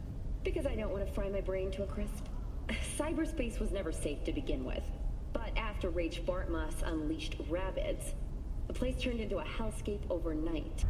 Because 0.44 0.66
I 0.66 0.76
don't 0.76 0.90
want 0.92 1.06
to 1.06 1.12
fry 1.12 1.30
my 1.30 1.40
brain 1.40 1.70
to 1.72 1.82
a 1.82 1.86
crisp. 1.86 2.24
Cyberspace 2.98 3.60
was 3.60 3.72
never 3.72 3.92
safe 3.92 4.24
to 4.24 4.32
begin 4.32 4.64
with. 4.64 4.84
But 5.32 5.50
after 5.56 5.88
Rage 5.90 6.22
Bartmoss 6.26 6.82
unleashed 6.84 7.36
Rabbids, 7.50 8.14
the 8.72 8.78
place 8.78 8.96
turned 9.02 9.20
into 9.20 9.38
a 9.38 9.44
hellscape 9.44 10.00
overnight. 10.10 10.84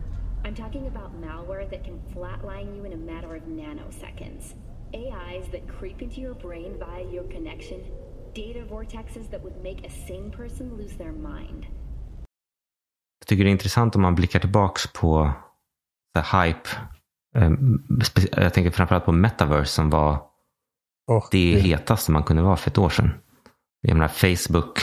I'm 0.45 0.55
talking 0.55 0.87
about 0.87 1.21
malware 1.21 1.71
that 1.71 1.85
can 1.85 2.01
flatline 2.15 2.77
you 2.77 2.85
in 2.85 2.93
a 2.93 2.97
matter 2.97 3.37
of 3.37 3.43
nanoseconds. 3.43 4.55
AIs 4.95 5.49
that 5.53 5.69
creep 5.79 6.03
into 6.03 6.21
your 6.21 6.35
brain 6.35 6.75
via 6.79 7.05
your 7.13 7.25
connection. 7.25 7.81
Data 8.35 8.65
vortexes 8.71 9.31
that 9.31 9.43
would 9.43 9.63
make 9.63 9.87
a 9.87 9.91
sane 9.91 10.31
person 10.31 10.77
lose 10.77 10.97
their 10.97 11.13
mind. 11.13 11.67
Jag 13.19 13.27
tycker 13.27 13.45
det 13.45 13.51
är 13.51 13.53
intressant 13.53 13.97
om 13.97 14.03
man 14.03 14.15
blickar 14.15 14.41
tillbaks 14.41 14.87
på 14.93 15.33
så 16.17 16.37
hype. 16.39 16.69
Ehm, 17.37 17.85
spe- 18.05 18.41
Jag 18.43 18.55
tänker 18.55 18.71
framförallt 18.71 19.05
på 19.05 19.13
metaverse 19.13 19.73
som 19.73 19.91
var 19.91 20.19
Oh, 21.07 21.29
det 21.31 21.61
hetaste 21.61 22.13
man 22.13 22.23
kunde 22.23 22.43
vara 22.43 22.57
för 22.57 22.71
ett 22.71 22.79
år 22.79 22.89
sedan. 22.89 23.11
Jag 23.81 23.95
menar 23.95 24.09
Facebook 24.09 24.79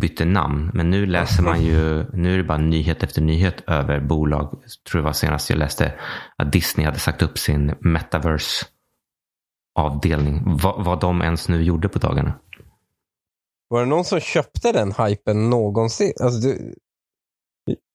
bytte 0.00 0.24
namn, 0.24 0.70
men 0.74 0.90
nu 0.90 1.06
läser 1.06 1.42
man 1.42 1.62
ju, 1.62 2.04
nu 2.12 2.34
är 2.34 2.38
det 2.38 2.44
bara 2.44 2.58
nyhet 2.58 3.02
efter 3.02 3.20
nyhet 3.22 3.62
över 3.66 4.00
bolag. 4.00 4.60
Jag 4.62 4.90
tror 4.90 5.00
det 5.00 5.04
var 5.04 5.12
senast 5.12 5.50
jag 5.50 5.58
läste 5.58 5.94
att 6.36 6.52
Disney 6.52 6.86
hade 6.86 6.98
sagt 6.98 7.22
upp 7.22 7.38
sin 7.38 7.74
metaverse 7.80 8.66
avdelning. 9.74 10.42
Vad, 10.44 10.84
vad 10.84 11.00
de 11.00 11.22
ens 11.22 11.48
nu 11.48 11.62
gjorde 11.62 11.88
på 11.88 11.98
dagarna. 11.98 12.34
Var 13.68 13.80
det 13.80 13.86
någon 13.86 14.04
som 14.04 14.20
köpte 14.20 14.72
den 14.72 14.92
hypen 14.92 15.50
någonsin? 15.50 16.12
Alltså, 16.20 16.40
du, 16.40 16.74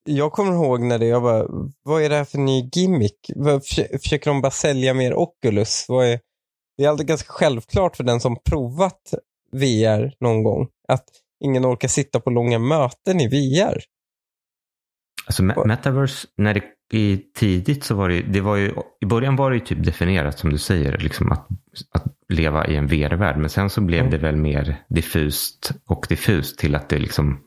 jag 0.06 0.32
kommer 0.32 0.54
ihåg 0.54 0.82
när 0.82 1.00
det, 1.00 1.06
jag 1.06 1.22
bara, 1.22 1.48
vad 1.84 2.02
är 2.02 2.10
det 2.10 2.16
här 2.16 2.26
för 2.26 2.38
ny 2.38 2.70
gimmick? 2.74 3.32
Försöker 4.02 4.32
de 4.32 4.42
bara 4.42 4.52
sälja 4.52 4.94
mer 4.94 5.14
Oculus? 5.14 5.86
Vad 5.88 6.06
är, 6.06 6.20
det 6.78 6.84
är 6.84 6.90
alltid 6.90 7.08
ganska 7.08 7.34
självklart 7.34 7.98
för 7.98 8.04
den 8.04 8.20
som 8.20 8.38
provat 8.50 9.14
VR 9.52 10.14
någon 10.20 10.44
gång 10.44 10.68
att 10.88 11.06
ingen 11.44 11.66
orkar 11.66 11.88
sitta 11.88 12.20
på 12.20 12.30
långa 12.30 12.60
möten 12.60 13.22
i 13.22 13.28
VR. 13.28 13.78
Alltså 15.26 15.44
me- 15.44 15.68
metaverse, 15.68 16.28
när 16.38 16.54
det 16.54 16.62
i 16.94 17.18
tidigt 17.18 17.84
så 17.84 17.96
var 17.96 18.10
det, 18.10 18.22
det 18.22 18.42
var 18.42 18.56
ju, 18.56 18.74
i 19.02 19.06
början 19.06 19.36
var 19.36 19.52
det 19.52 19.58
ju 19.58 19.66
typ 19.66 19.84
definierat 19.86 20.40
som 20.40 20.50
du 20.50 20.58
säger, 20.58 20.98
liksom 20.98 21.32
att, 21.32 21.48
att 21.92 22.06
leva 22.30 22.68
i 22.68 22.76
en 22.76 22.88
VR-värld. 22.88 23.38
Men 23.38 23.50
sen 23.50 23.70
så 23.70 23.82
blev 23.82 24.00
Mm. 24.00 24.12
det 24.12 24.18
väl 24.18 24.36
mer 24.36 24.84
diffust 24.90 25.72
och 25.86 26.06
diffust 26.10 26.60
till 26.60 26.76
att 26.76 26.90
det 26.90 27.00
liksom 27.00 27.44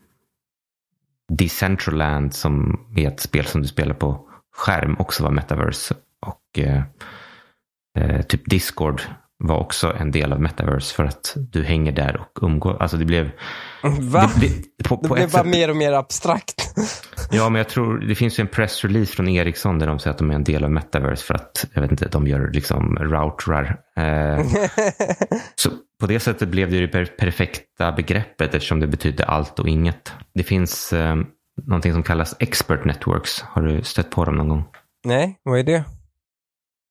Decentraland 1.33 2.35
som 2.35 2.81
är 2.97 3.09
ett 3.09 3.21
spel 3.21 3.47
som 3.47 3.63
du 3.63 3.69
spelar 3.69 3.95
på 3.95 4.29
skärm 4.53 4.97
också 4.99 5.23
var 5.23 5.31
metaverse. 5.31 5.95
Och 6.27 6.59
eh, 6.59 6.83
eh, 7.99 8.23
typ 8.23 8.51
Discord 8.51 9.03
var 9.41 9.57
också 9.59 9.97
en 9.99 10.11
del 10.11 10.33
av 10.33 10.41
metaverse 10.41 10.95
för 10.95 11.05
att 11.05 11.37
du 11.37 11.65
hänger 11.65 11.93
där 11.93 12.21
och 12.21 12.43
umgås. 12.43 12.77
Alltså 12.81 12.97
det 12.97 13.05
blev... 13.05 13.31
Va? 14.01 14.31
Det, 14.41 14.49
det, 14.79 14.89
på, 14.89 14.97
Det 15.03 15.09
på 15.09 15.15
blev 15.15 15.33
bara 15.33 15.43
sätt, 15.43 15.53
mer 15.53 15.71
och 15.71 15.77
mer 15.77 15.93
abstrakt. 15.93 16.75
Ja, 17.31 17.49
men 17.49 17.59
jag 17.59 17.69
tror 17.69 17.99
det 17.99 18.15
finns 18.15 18.39
ju 18.39 18.43
en 18.43 18.49
pressrelease 18.49 19.17
från 19.17 19.29
Ericsson 19.29 19.79
där 19.79 19.87
de 19.87 19.99
säger 19.99 20.13
att 20.13 20.19
de 20.19 20.31
är 20.31 20.35
en 20.35 20.45
del 20.45 20.65
av 20.65 20.71
metaverse 20.71 21.25
för 21.25 21.35
att, 21.35 21.67
jag 21.75 21.83
vet 21.83 21.91
inte, 21.91 22.09
de 22.09 22.27
gör 22.27 22.51
liksom 22.53 22.97
routrar. 22.97 23.77
Eh, 23.97 24.47
så 25.55 25.71
på 26.01 26.07
det 26.07 26.21
sättet 26.21 26.49
blev 26.49 26.71
det 26.71 26.77
ju 26.77 26.87
det 26.87 26.93
per- 26.93 27.17
perfekta 27.19 27.93
begreppet 27.93 28.55
eftersom 28.55 28.81
det 28.81 28.87
betyder 28.87 29.25
allt 29.25 29.59
och 29.59 29.69
inget. 29.69 30.13
Det 30.35 30.43
finns 30.43 30.93
eh, 30.93 31.17
någonting 31.67 31.93
som 31.93 32.03
kallas 32.03 32.37
expert 32.39 32.85
networks. 32.85 33.41
Har 33.43 33.63
du 33.63 33.83
stött 33.83 34.11
på 34.11 34.25
dem 34.25 34.37
någon 34.37 34.49
gång? 34.49 34.65
Nej, 35.05 35.39
vad 35.43 35.59
är 35.59 35.65
det? 35.65 35.85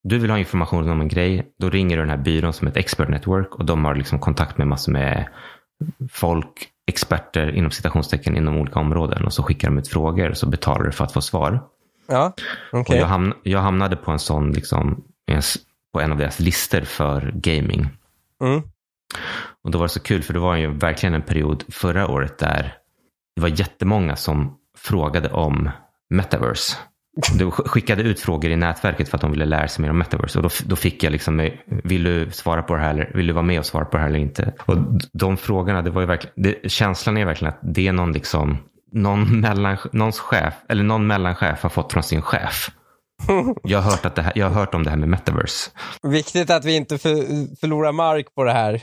Du 0.04 0.18
vill 0.18 0.30
ha 0.30 0.40
information 0.40 0.90
om 0.90 1.02
en 1.02 1.08
grej, 1.08 1.54
då 1.60 1.70
ringer 1.70 1.98
du 1.98 2.02
den 2.02 2.10
här 2.10 2.18
byrån 2.18 2.54
som 2.54 2.68
ett 2.68 2.78
expert 2.78 3.10
network 3.10 3.56
och 3.56 3.66
de 3.66 3.86
har 3.86 3.96
liksom 3.96 4.20
kontakt 4.20 4.58
med 4.58 4.68
massor 4.68 4.92
med 4.92 5.28
folk, 6.12 6.70
experter 6.88 7.52
inom 7.52 7.72
citationstecken 7.72 8.38
inom 8.38 8.58
olika 8.58 8.80
områden 8.80 9.26
och 9.26 9.34
så 9.34 9.44
skickar 9.44 9.68
de 9.68 9.78
ut 9.78 9.88
frågor 9.88 10.30
och 10.30 10.38
så 10.38 10.50
betalar 10.50 10.84
du 10.84 10.92
för 10.92 11.04
att 11.04 11.14
få 11.14 11.22
svar. 11.22 11.64
Ja, 12.08 12.34
Och 12.72 12.80
okej. 12.80 12.98
jag, 12.98 13.08
hamn, 13.08 13.34
jag 13.44 13.60
hamnade 13.60 13.96
på 13.96 14.12
en 14.12 14.20
sån, 14.20 14.52
liksom, 14.52 15.04
på 15.94 16.02
en 16.02 16.12
av 16.12 16.18
deras 16.18 16.40
listor 16.40 16.82
för 16.82 17.32
gaming. 17.36 17.90
Mm. 18.44 18.62
Och 19.64 19.72
då 19.72 19.78
var 19.78 19.86
det 19.86 19.90
så 19.90 20.00
kul 20.00 20.24
för 20.24 20.34
det 20.34 20.40
var 20.40 20.56
ju 20.56 20.74
verkligen 20.74 21.14
en 21.14 21.22
period 21.22 21.64
förra 21.70 22.08
året 22.08 22.38
där 22.38 22.74
det 23.36 23.42
var 23.42 23.60
jättemånga 23.60 24.16
som 24.16 24.58
frågade 24.78 25.30
om 25.30 25.70
metaverse. 26.10 26.78
Du 27.38 27.46
sk- 27.46 27.68
skickade 27.68 28.04
ut 28.04 28.20
frågor 28.20 28.52
i 28.52 28.56
nätverket 28.56 29.10
för 29.10 29.18
att 29.18 29.22
de 29.22 29.32
ville 29.32 29.46
lära 29.46 29.68
sig 29.68 29.82
mer 29.82 29.90
om 29.90 29.98
metaverse. 29.98 30.40
Och 30.40 30.44
då, 30.44 30.50
då 30.66 30.76
fick 30.76 31.04
jag 31.04 31.12
liksom, 31.12 31.40
eh, 31.40 31.52
vill 31.68 32.04
du 32.04 32.32
svara 32.32 32.64
på 32.64 32.76
det 32.76 32.82
här 32.82 32.90
eller 32.94 33.12
vill 33.16 33.28
du 33.28 33.34
vara 33.34 33.46
med 33.46 33.60
och 33.60 33.66
svara 33.66 33.86
på 33.86 33.98
det 33.98 34.02
här 34.02 34.10
eller 34.10 34.20
inte? 34.20 34.54
Och 34.66 34.76
de 35.14 35.38
frågorna, 35.38 35.82
det 35.82 35.90
var 35.90 36.02
ju 36.02 36.08
verkligen, 36.08 36.34
det, 36.44 36.72
känslan 36.72 37.18
är 37.18 37.26
verkligen 37.26 37.54
att 37.54 37.60
det 37.76 37.88
är 37.88 37.92
någon 37.94 38.12
liksom, 38.12 38.58
någon 38.92 39.40
mellan, 39.42 39.78
någons 39.92 40.20
chef, 40.20 40.54
eller 40.70 40.84
någon 40.84 41.08
mellanchef 41.08 41.64
har 41.64 41.70
fått 41.70 41.94
från 41.94 42.04
sin 42.04 42.22
chef. 42.22 42.70
Jag 43.64 43.80
har 43.80 43.92
hört, 43.92 44.06
att 44.06 44.16
det 44.16 44.22
här, 44.22 44.34
jag 44.36 44.50
har 44.50 44.54
hört 44.54 44.74
om 44.74 44.84
det 44.84 44.90
här 44.90 44.98
med 44.98 45.10
metaverse. 45.10 45.70
Viktigt 46.04 46.50
att 46.50 46.66
vi 46.66 46.76
inte 46.76 46.98
för, 46.98 47.16
förlorar 47.60 47.92
mark 47.92 48.36
på 48.36 48.44
det 48.44 48.52
här. 48.52 48.82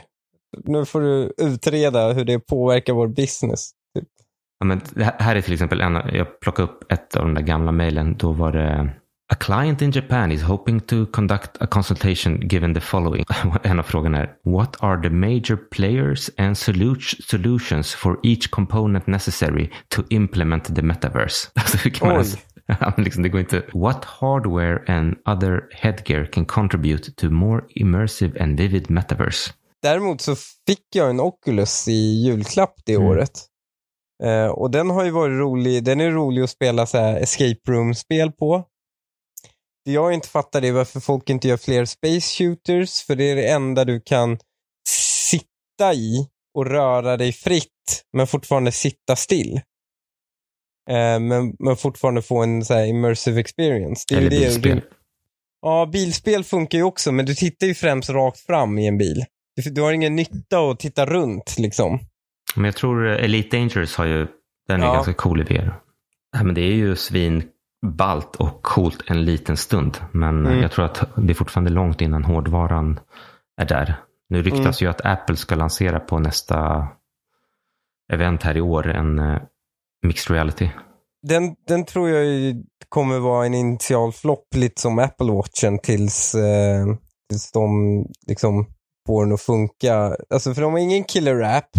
Nu 0.65 0.85
får 0.85 1.01
du 1.01 1.33
utreda 1.37 2.13
hur 2.13 2.25
det 2.25 2.39
påverkar 2.39 2.93
vår 2.93 3.07
business. 3.07 3.71
Ja, 4.59 4.65
men 4.65 4.81
här- 5.19 5.35
är 5.35 5.41
till 5.41 5.53
exempel 5.53 5.81
en, 5.81 5.93
jag 5.93 6.39
plockade 6.39 6.67
upp 6.67 6.91
ett 6.91 7.15
av 7.15 7.21
de 7.25 7.33
där 7.33 7.41
gamla 7.41 7.71
mejlen. 7.71 8.15
Då 8.17 8.31
var 8.31 8.51
det 8.51 8.89
A 9.33 9.35
client 9.39 9.81
in 9.81 9.91
Japan 9.91 10.31
is 10.31 10.43
hoping 10.43 10.79
to 10.79 11.05
conduct 11.05 11.61
a 11.61 11.67
consultation 11.67 12.39
given 12.47 12.73
the 12.73 12.79
following. 12.79 13.25
En 13.63 13.79
av 13.79 13.83
frågorna 13.83 14.17
är 14.17 14.29
What 14.43 14.75
are 14.79 15.01
the 15.01 15.09
major 15.09 15.57
players 15.71 16.29
and 16.37 16.55
solu- 16.55 17.21
solutions 17.27 17.93
for 17.95 18.19
each 18.23 18.49
component 18.49 19.07
necessary 19.07 19.69
to 19.95 20.03
implement 20.09 20.75
the 20.75 20.81
metaverse? 20.81 21.49
Alltså 21.55 21.77
hur 21.77 21.91
kan 21.91 22.07
man 22.07 22.15
ens, 22.17 22.37
liksom, 22.97 23.23
det 23.23 23.29
går 23.29 23.39
inte. 23.41 23.63
What 23.73 24.05
hardware 24.05 24.79
and 24.97 25.15
other 25.25 25.61
headgear 25.71 26.25
can 26.25 26.45
contribute 26.45 27.11
to 27.11 27.29
more 27.29 27.61
immersive 27.69 28.43
and 28.43 28.59
vivid 28.59 28.89
metaverse? 28.91 29.51
Däremot 29.83 30.21
så 30.21 30.35
fick 30.67 30.85
jag 30.95 31.09
en 31.09 31.19
Oculus 31.19 31.87
i 31.87 32.23
julklapp 32.25 32.73
det 32.85 32.93
Mm. 32.95 33.07
året. 33.07 33.31
Eh, 34.23 34.47
och 34.47 34.71
den 34.71 34.89
har 34.89 35.05
ju 35.05 35.11
varit 35.11 35.39
rolig. 35.39 35.83
Den 35.83 36.01
är 36.01 36.11
rolig 36.11 36.41
att 36.41 36.49
spela 36.49 36.85
så 36.85 36.97
här 36.97 37.19
escape 37.19 37.71
room-spel 37.71 38.31
på. 38.31 38.63
Det 39.85 39.91
jag 39.91 40.13
inte 40.13 40.27
fattar 40.27 40.65
är 40.65 40.71
varför 40.71 40.99
folk 40.99 41.29
inte 41.29 41.47
gör 41.47 41.57
fler 41.57 41.85
space 41.85 42.37
shooters, 42.37 43.01
för 43.01 43.15
det 43.15 43.23
är 43.23 43.35
det 43.35 43.49
enda 43.49 43.85
du 43.85 44.01
kan 44.01 44.37
sitta 45.29 45.93
i 45.93 46.27
och 46.53 46.65
röra 46.65 47.17
dig 47.17 47.31
fritt, 47.31 48.03
men 48.13 48.27
fortfarande 48.27 48.71
sitta 48.71 49.15
still. 49.15 49.61
Eh, 50.89 51.19
men, 51.19 51.55
men 51.59 51.77
fortfarande 51.77 52.21
få 52.21 52.43
en 52.43 52.65
så 52.65 52.73
här 52.73 52.85
immersive 52.85 53.39
experience. 53.39 54.05
Det 54.07 54.15
är 54.15 54.17
Eller 54.17 54.29
det 54.29 54.39
bilspel? 54.39 54.81
Ja, 55.61 55.85
bilspel 55.85 56.43
funkar 56.43 56.77
ju 56.77 56.83
också, 56.83 57.11
men 57.11 57.25
du 57.25 57.35
tittar 57.35 57.67
ju 57.67 57.73
främst 57.73 58.09
rakt 58.09 58.39
fram 58.39 58.79
i 58.79 58.87
en 58.87 58.97
bil. 58.97 59.25
Du, 59.55 59.69
du 59.69 59.81
har 59.81 59.91
ingen 59.91 60.15
nytta 60.15 60.59
att 60.59 60.79
titta 60.79 61.05
runt 61.05 61.57
liksom. 61.57 61.99
Men 62.57 62.65
jag 62.65 62.75
tror 62.75 63.07
eh, 63.07 63.23
Elite 63.23 63.57
Dangerous 63.57 63.95
har 63.95 64.05
ju, 64.05 64.27
den 64.67 64.81
är 64.81 64.85
Ja. 64.85 64.93
ganska 64.93 65.13
cool 65.13 65.41
i 65.41 65.43
VR. 65.43 65.79
Ja, 66.37 66.43
men 66.43 66.55
det 66.55 66.61
är 66.61 66.73
ju 66.73 66.95
svinballt 66.95 68.35
och 68.35 68.63
coolt 68.63 69.03
en 69.07 69.25
liten 69.25 69.57
stund. 69.57 69.97
Men 70.11 70.45
eh, 70.45 70.51
Mm. 70.51 70.61
jag 70.61 70.71
tror 70.71 70.85
att 70.85 71.03
det 71.17 71.33
är 71.33 71.35
fortfarande 71.35 71.71
långt 71.71 72.01
innan 72.01 72.23
hårdvaran 72.23 72.99
är 73.61 73.65
där. 73.65 73.95
Nu 74.29 74.41
ryktas 74.41 74.81
Mm. 74.81 74.87
ju 74.87 74.87
att 74.87 75.05
Apple 75.05 75.35
ska 75.35 75.55
lansera 75.55 75.99
på 75.99 76.19
nästa 76.19 76.87
event 78.13 78.43
här 78.43 78.57
i 78.57 78.61
år 78.61 78.87
en 78.87 79.19
eh, 79.19 79.41
mixed 80.05 80.33
reality. 80.35 80.69
Den, 81.27 81.55
den 81.67 81.85
tror 81.85 82.09
jag 82.09 82.25
ju 82.25 82.63
kommer 82.89 83.19
vara 83.19 83.45
en 83.45 83.53
initial 83.53 84.11
flopp, 84.11 84.47
lite 84.55 84.81
som 84.81 84.99
Apple 84.99 85.31
Watchen, 85.31 85.79
tills, 85.79 86.35
eh, 86.35 86.85
tills 87.29 87.51
de 87.51 87.69
liksom 88.27 88.65
får 89.07 89.25
den 89.25 89.33
att 89.33 89.41
funka. 89.41 90.15
Alltså 90.29 90.53
för 90.53 90.61
de 90.61 90.71
har 90.73 90.79
ingen 90.79 91.03
killer 91.03 91.41
app. 91.41 91.69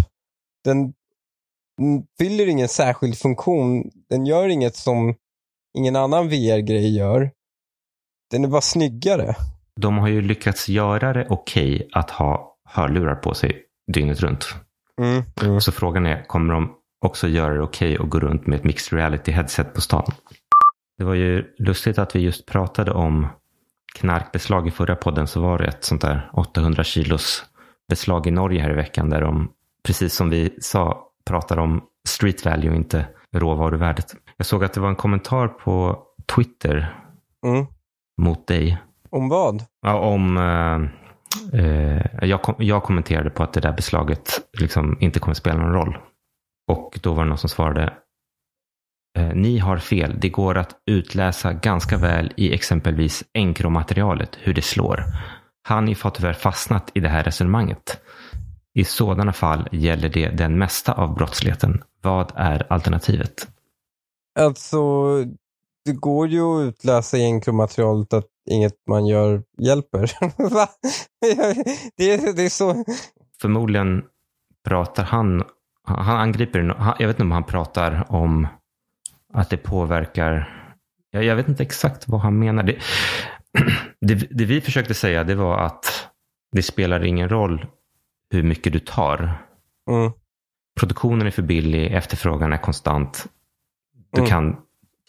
Den 0.63 0.93
fyller 2.19 2.47
ingen 2.47 2.67
särskild 2.67 3.17
funktion. 3.17 3.91
Den 4.09 4.25
gör 4.25 4.47
inget 4.47 4.75
som 4.75 5.15
ingen 5.77 5.95
annan 5.95 6.27
VR-grej 6.27 6.97
gör. 6.97 7.31
Den 8.31 8.43
är 8.43 8.47
bara 8.47 8.61
snyggare. 8.61 9.35
De 9.75 9.97
har 9.97 10.07
ju 10.07 10.21
lyckats 10.21 10.69
göra 10.69 11.13
det 11.13 11.27
okej 11.29 11.89
att 11.91 12.11
ha 12.11 12.55
hörlurar 12.65 13.15
på 13.15 13.33
sig 13.33 13.63
dygnet 13.93 14.19
runt. 14.19 14.55
Mm. 15.01 15.23
Mm. 15.41 15.61
Så 15.61 15.71
frågan 15.71 16.05
är, 16.05 16.23
kommer 16.23 16.53
de 16.53 16.75
också 17.05 17.27
göra 17.27 17.53
det 17.53 17.61
okej 17.61 17.97
att 17.97 18.09
gå 18.09 18.19
runt 18.19 18.47
med 18.47 18.59
ett 18.59 18.63
mixed 18.63 18.97
reality 18.97 19.31
headset 19.31 19.73
på 19.73 19.81
stan? 19.81 20.11
Det 20.97 21.03
var 21.03 21.13
ju 21.13 21.55
lustigt 21.57 21.99
att 21.99 22.15
vi 22.15 22.19
just 22.19 22.45
pratade 22.45 22.91
om 22.91 23.27
knarkbeslag 23.95 24.67
i 24.67 24.71
förra 24.71 24.95
podden 24.95 25.27
så 25.27 25.41
var 25.41 25.57
det 25.57 25.65
ett 25.65 25.83
sånt 25.83 26.01
där 26.01 26.29
800 26.33 26.83
kilos 26.83 27.45
beslag 27.89 28.27
i 28.27 28.31
Norge 28.31 28.61
här 28.61 28.71
i 28.71 28.75
veckan 28.75 29.09
där 29.09 29.21
de, 29.21 29.51
precis 29.83 30.13
som 30.13 30.29
vi 30.29 30.57
sa, 30.61 31.07
pratar 31.25 31.57
om 31.57 31.81
street 32.07 32.45
value 32.45 32.75
inte 32.75 33.05
råvaruvärdet. 33.35 34.15
Jag 34.37 34.45
såg 34.45 34.63
att 34.63 34.73
det 34.73 34.79
var 34.79 34.89
en 34.89 34.95
kommentar 34.95 35.47
på 35.47 36.03
Twitter 36.35 36.95
Mm. 37.45 37.65
mot 38.21 38.47
dig 38.47 38.77
Om 39.09 39.29
vad? 39.29 39.63
Ja, 39.81 39.99
om... 39.99 40.37
Eh, 40.37 41.59
eh, 41.59 42.01
jag, 42.21 42.41
kom, 42.41 42.55
jag 42.57 42.83
kommenterade 42.83 43.29
på 43.29 43.43
att 43.43 43.53
det 43.53 43.59
där 43.59 43.73
beslaget 43.73 44.41
liksom 44.59 44.97
inte 44.99 45.19
kommer 45.19 45.35
spela 45.35 45.61
någon 45.61 45.73
roll. 45.73 45.97
Och 46.71 46.99
då 47.03 47.13
var 47.13 47.23
det 47.23 47.29
någon 47.29 47.37
som 47.37 47.49
svarade. 47.49 47.93
Eh, 49.17 49.29
ni 49.33 49.57
har 49.57 49.77
fel. 49.77 50.15
Det 50.19 50.29
går 50.29 50.57
att 50.57 50.75
utläsa 50.91 51.53
ganska 51.53 51.97
väl 51.97 52.33
i 52.37 52.53
exempelvis 52.53 53.23
enkromaterialet 53.33 54.37
hur 54.41 54.53
det 54.53 54.61
slår. 54.61 55.03
Hanif 55.67 56.03
har 56.03 56.11
tyvärr 56.11 56.33
fastnat 56.33 56.91
i 56.93 56.99
det 56.99 57.09
här 57.09 57.23
resonemanget. 57.23 58.01
I 58.79 58.83
sådana 58.83 59.33
fall 59.33 59.67
gäller 59.71 60.09
det 60.09 60.29
den 60.29 60.57
mesta 60.57 60.93
av 60.93 61.15
brottsligheten. 61.15 61.83
Vad 62.01 62.31
är 62.35 62.73
alternativet? 62.73 63.47
Alltså, 64.39 64.79
det 65.85 65.93
går 65.93 66.27
ju 66.27 66.41
att 66.41 66.67
utläsa 66.67 67.17
i 67.17 67.23
enkromaterialet 67.23 68.13
att 68.13 68.25
inget 68.49 68.73
man 68.89 69.07
gör 69.07 69.43
hjälper. 69.57 70.11
Det, 71.97 72.11
är, 72.11 72.33
det 72.35 72.45
är 72.45 72.49
så. 72.49 72.83
förmodligen 73.41 74.03
pratar 74.67 75.03
han, 75.03 75.43
han 75.83 76.17
angriper, 76.17 76.59
jag 76.99 77.07
vet 77.07 77.15
inte 77.15 77.23
om 77.23 77.31
han 77.31 77.43
pratar 77.43 78.05
om 78.09 78.47
att 79.33 79.49
det 79.49 79.57
påverkar, 79.57 80.53
jag, 81.11 81.23
jag 81.23 81.35
vet 81.35 81.47
inte 81.47 81.63
exakt 81.63 82.07
vad 82.07 82.21
han 82.21 82.39
menar. 82.39 82.63
Det, 82.63 82.77
det, 84.01 84.15
det 84.15 84.45
vi 84.45 84.61
försökte 84.61 84.93
säga 84.93 85.23
det 85.23 85.35
var 85.35 85.57
att 85.57 86.09
det 86.51 86.63
spelar 86.63 87.05
ingen 87.05 87.29
roll 87.29 87.65
hur 88.31 88.43
mycket 88.43 88.73
du 88.73 88.79
tar. 88.79 89.45
Mm. 89.89 90.11
Produktionen 90.79 91.27
är 91.27 91.31
för 91.31 91.41
billig, 91.41 91.91
efterfrågan 91.91 92.53
är 92.53 92.57
konstant. 92.57 93.25
Du 94.13 94.19
Mm. 94.21 94.29
kan, 94.29 94.55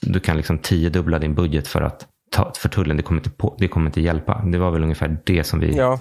du 0.02 0.20
kan 0.20 0.36
liksom 0.36 0.58
tiodubbla 0.58 1.18
din 1.18 1.34
budget 1.34 1.68
för 1.68 1.80
att 1.80 2.06
ta, 2.30 2.52
för 2.56 2.68
tullen, 2.68 2.96
det 2.96 3.02
kommer, 3.02 3.20
inte 3.20 3.30
på, 3.30 3.56
det 3.58 3.68
kommer 3.68 3.86
inte 3.86 4.00
hjälpa. 4.00 4.42
Det 4.44 4.58
var 4.58 4.70
väl 4.70 4.82
ungefär 4.82 5.18
det 5.26 5.44
som 5.44 5.60
vi 5.60 5.76
Ja. 5.76 6.00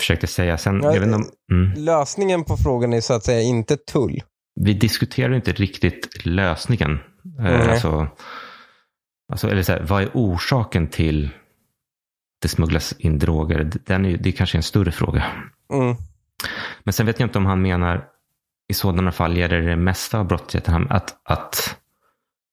försökte 0.00 0.26
säga. 0.26 0.58
Sen, 0.58 0.80
Ja, 0.82 1.02
om, 1.14 1.24
mm. 1.52 1.72
Lösningen 1.76 2.44
på 2.44 2.56
frågan 2.56 2.92
är 2.92 3.00
så 3.00 3.14
att 3.14 3.24
säga 3.24 3.40
inte 3.40 3.76
tull. 3.76 4.22
vi 4.60 4.74
diskuterar 4.74 5.34
inte 5.34 5.52
riktigt 5.52 6.26
lösningen. 6.26 6.98
Nej. 7.38 7.70
Alltså, 7.70 8.08
alltså, 9.32 9.50
eller 9.50 9.62
så 9.62 9.72
här, 9.72 9.82
vad 9.88 10.02
är 10.02 10.10
orsaken 10.14 10.88
till 10.88 11.24
att 11.26 11.32
det 12.42 12.48
smugglas 12.48 12.92
in 12.98 13.18
droger? 13.18 13.70
Den 13.86 14.06
är, 14.06 14.16
det 14.16 14.28
är 14.28 14.32
kanske 14.32 14.58
en 14.58 14.62
större 14.62 14.92
fråga. 14.92 15.24
Mm. 15.72 15.96
Men 16.88 16.92
sen 16.92 17.06
vet 17.06 17.20
jag 17.20 17.26
inte 17.26 17.38
om 17.38 17.46
han 17.46 17.62
menar 17.62 18.08
i 18.68 18.74
sådana 18.74 19.12
fall 19.12 19.36
gäller 19.36 19.60
det 19.60 19.76
mesta 19.76 20.18
av 20.18 20.26
brottsligheten 20.26 20.86
att, 20.90 21.20
att 21.22 21.76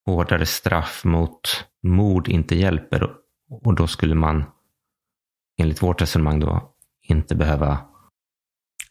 hårdare 0.05 0.45
straff 0.45 1.01
mot 1.05 1.65
mord 1.83 2.27
inte 2.27 2.55
hjälper. 2.55 3.03
Och- 3.03 3.65
Och 3.65 3.75
då 3.75 3.87
skulle 3.87 4.15
man 4.15 4.43
enligt 5.59 5.83
vårt 5.83 6.01
resonemang 6.01 6.39
då 6.39 6.73
inte 7.07 7.35
behöva 7.35 7.77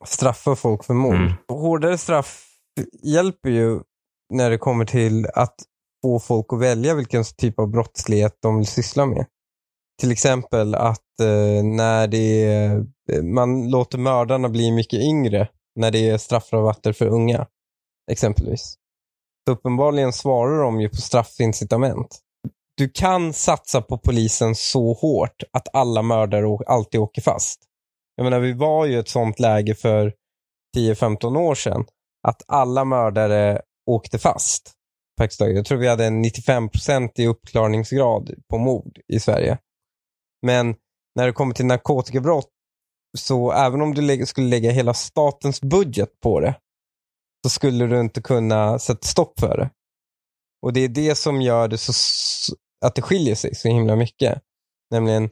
Straffa 0.05 0.57
folk 0.57 0.85
för 0.85 0.95
mord. 0.95 1.15
Mm. 1.15 1.33
Hårdare 1.49 1.99
straff 1.99 2.47
hjälper 3.03 3.51
ju 3.51 3.81
när 4.31 4.51
det 4.51 4.59
kommer 4.59 4.85
till 4.85 5.27
att 5.35 5.55
få 6.03 6.21
folk 6.21 6.47
att 6.53 6.61
välja 6.61 6.95
vilken 6.95 7.25
typ 7.37 7.59
av 7.59 7.69
brottslighet 7.71 8.39
de 8.43 8.57
vill 8.59 8.67
syssla 8.67 9.07
med. 9.07 9.27
Till 10.01 10.13
exempel 10.13 10.75
att 10.75 11.21
eh, 11.21 11.65
när 11.65 12.07
det 12.07 12.45
är, 12.45 12.85
eh, 13.13 13.23
man 13.23 13.71
låter 13.71 13.99
mördarna 13.99 14.49
bli 14.49 14.73
mycket 14.73 15.01
yngre 15.01 15.49
när 15.77 15.91
det 15.91 16.09
är 16.11 16.19
straffrabatter 16.19 16.93
för 16.93 17.07
unga. 17.07 17.47
Exempelvis. 18.11 18.75
Så 19.47 19.53
uppenbarligen 19.53 20.13
svarar 20.13 20.63
de 20.63 20.81
ju 20.81 20.89
på 20.89 20.97
straffincitament. 20.97 22.21
Du 22.77 22.89
kan 22.89 23.33
satsa 23.33 23.83
på 23.83 23.99
polisen 23.99 24.55
så 24.55 24.93
hårt 24.93 25.43
att 25.53 25.69
alla 25.73 26.03
mördare 26.03 26.59
alltid 26.67 27.01
åker 27.01 27.23
fast. 27.23 27.61
Jag 28.17 28.25
menar, 28.25 28.41
vi 28.41 28.53
var 28.53 28.87
ju 28.87 28.93
i 28.93 28.97
ett 28.97 29.09
sånt 29.09 29.41
läge 29.41 29.75
för 29.75 30.13
10-15 30.77 31.39
år 31.39 31.55
sedan 31.55 31.85
att 32.29 32.43
alla 32.47 32.85
mördare 32.85 33.61
åkte 33.91 34.19
fast. 34.19 34.73
Jag 35.39 35.65
tror 35.67 35.79
vi 35.79 35.89
hade 35.89 36.05
en 36.05 36.25
95% 36.25 37.11
i 37.15 37.27
uppklarningsgrad 37.27 38.31
på 38.51 38.59
mord 38.59 38.99
i 39.09 39.21
Sverige. 39.21 39.59
Men 40.45 40.75
när 41.15 41.27
det 41.27 41.33
kommer 41.33 41.55
till 41.55 41.67
narkotikabrott, 41.67 42.51
så 43.19 43.53
även 43.53 43.83
om 43.83 43.95
du 43.95 44.03
lä- 44.03 44.27
skulle 44.27 44.47
lägga 44.47 44.71
hela 44.71 44.95
statens 44.95 45.61
budget 45.61 46.21
på 46.23 46.41
det, 46.41 46.55
så 47.45 47.51
skulle 47.51 47.87
du 47.87 48.01
inte 48.01 48.23
kunna 48.23 48.79
sätta 48.79 49.07
stopp 49.07 49.41
för 49.41 49.57
det. 49.57 49.71
Och 50.63 50.73
det 50.73 50.81
är 50.81 50.89
det 50.89 51.15
som 51.15 51.43
gör 51.43 51.69
det 51.69 51.79
så, 51.79 51.93
att 52.85 52.95
det 52.95 53.03
skiljer 53.03 53.35
sig 53.35 53.55
så 53.55 53.69
himla 53.69 53.97
mycket. 53.97 54.43
Nämligen, 54.91 55.31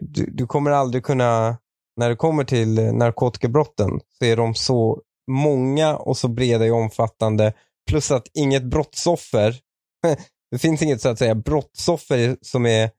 du, 0.00 0.30
du 0.30 0.46
kommer 0.46 0.70
aldrig 0.70 1.04
kunna, 1.04 1.58
när 1.96 2.08
det 2.08 2.16
kommer 2.16 2.44
till 2.44 2.94
narkotikabrotten, 2.94 4.00
så 4.18 4.24
är 4.24 4.36
de 4.36 4.54
så 4.54 5.02
många 5.30 5.96
och 5.96 6.16
så 6.16 6.28
breda 6.28 6.64
och 6.72 6.78
omfattande. 6.78 7.52
Plus 7.90 8.10
att 8.10 8.28
inget 8.34 8.64
brottsoffer, 8.64 9.60
det 10.50 10.58
finns 10.58 10.82
inget 10.82 11.00
så 11.00 11.08
att 11.08 11.18
säga 11.18 11.34
brottsoffer 11.34 12.36
som, 12.42 12.66
är, 12.66 12.90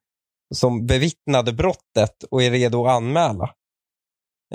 som 0.56 0.86
bevittnade 0.86 1.54
brottet 1.54 2.24
och 2.32 2.44
är 2.44 2.52
redo 2.52 2.86
att 2.86 2.92
anmäla. 2.92 3.54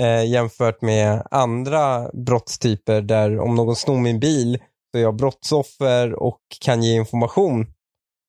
Eh, 0.01 0.25
jämfört 0.25 0.83
med 0.83 1.27
andra 1.31 2.11
brottstyper 2.13 3.01
där 3.03 3.39
om 3.39 3.55
någon 3.55 3.77
snor 3.77 4.01
min 4.01 4.21
bil 4.21 4.59
så 4.93 4.99
är 4.99 5.03
jag 5.03 5.17
brottsoffer 5.17 6.15
och 6.15 6.41
kan 6.61 6.83
ge 6.83 6.95
information 6.95 7.67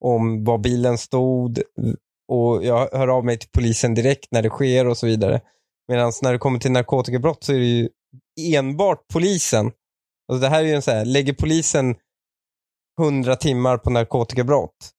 om 0.06 0.44
var 0.44 0.58
bilen 0.58 0.98
stod 0.98 1.62
och 2.28 2.66
jag 2.66 2.90
hör 2.92 3.08
av 3.08 3.26
mig 3.26 3.38
till 3.38 3.50
polisen 3.50 3.94
direkt 3.94 4.28
när 4.32 4.42
det 4.42 4.50
sker 4.50 4.88
och 4.88 4.98
så 4.98 5.06
vidare. 5.06 5.42
Medan 5.88 6.12
när 6.22 6.32
det 6.32 6.38
kommer 6.38 6.60
till 6.60 6.72
narkotikabrott 6.72 7.44
så 7.44 7.54
är 7.54 7.60
det 7.60 7.66
ju 7.66 7.90
enbart 8.56 9.08
polisen. 9.14 9.72
Alltså 10.28 10.42
det 10.42 10.50
här 10.50 10.64
är 10.64 10.68
ju 10.68 10.74
en 10.74 10.82
så 10.82 10.92
här, 10.92 11.06
lägger 11.06 11.34
polisen 11.34 11.96
100 13.02 13.36
timmar 13.36 13.78
på 13.78 13.90
narkotikabrott, 13.90 14.92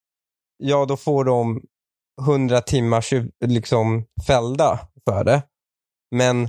ja 0.56 0.84
då 0.84 0.96
får 0.96 1.24
de 1.24 1.62
100 2.22 2.60
timmars 2.60 3.12
liksom 3.44 4.04
fällda 4.26 4.80
för 5.08 5.24
det. 5.24 5.42
Men 6.10 6.48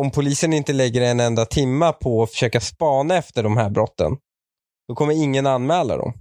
om 0.00 0.10
polisen 0.10 0.52
inte 0.52 0.72
lägger 0.72 1.02
en 1.02 1.20
enda 1.20 1.44
timma 1.44 1.92
på 1.92 2.22
att 2.22 2.30
försöka 2.30 2.60
spana 2.60 3.16
efter 3.16 3.42
de 3.42 3.56
här 3.56 3.70
brotten, 3.70 4.16
då 4.88 4.94
kommer 4.94 5.12
ingen 5.12 5.46
anmäla 5.46 5.96
dem. 5.96 6.12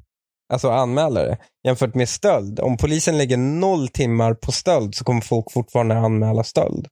Alltså 0.53 0.69
anmäla 0.69 1.21
det. 1.23 1.37
Jämfört 1.63 1.95
med 1.95 2.09
stöld. 2.09 2.59
Om 2.59 2.77
polisen 2.77 3.17
lägger 3.17 3.37
noll 3.37 3.87
timmar 3.87 4.33
på 4.33 4.51
stöld 4.51 4.95
så 4.95 5.03
kommer 5.03 5.21
folk 5.21 5.51
fortfarande 5.51 5.97
anmäla 5.97 6.43
stöld. 6.43 6.87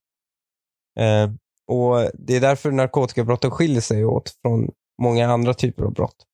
Eh, 0.99 1.31
och 1.67 2.11
Det 2.13 2.35
är 2.35 2.41
därför 2.41 2.71
narkotikabrotten 2.71 3.51
skiljer 3.51 3.81
sig 3.81 4.05
åt 4.05 4.33
från 4.41 4.69
många 5.01 5.27
andra 5.27 5.53
typer 5.53 5.83
av 5.83 5.93
brott. 5.93 6.25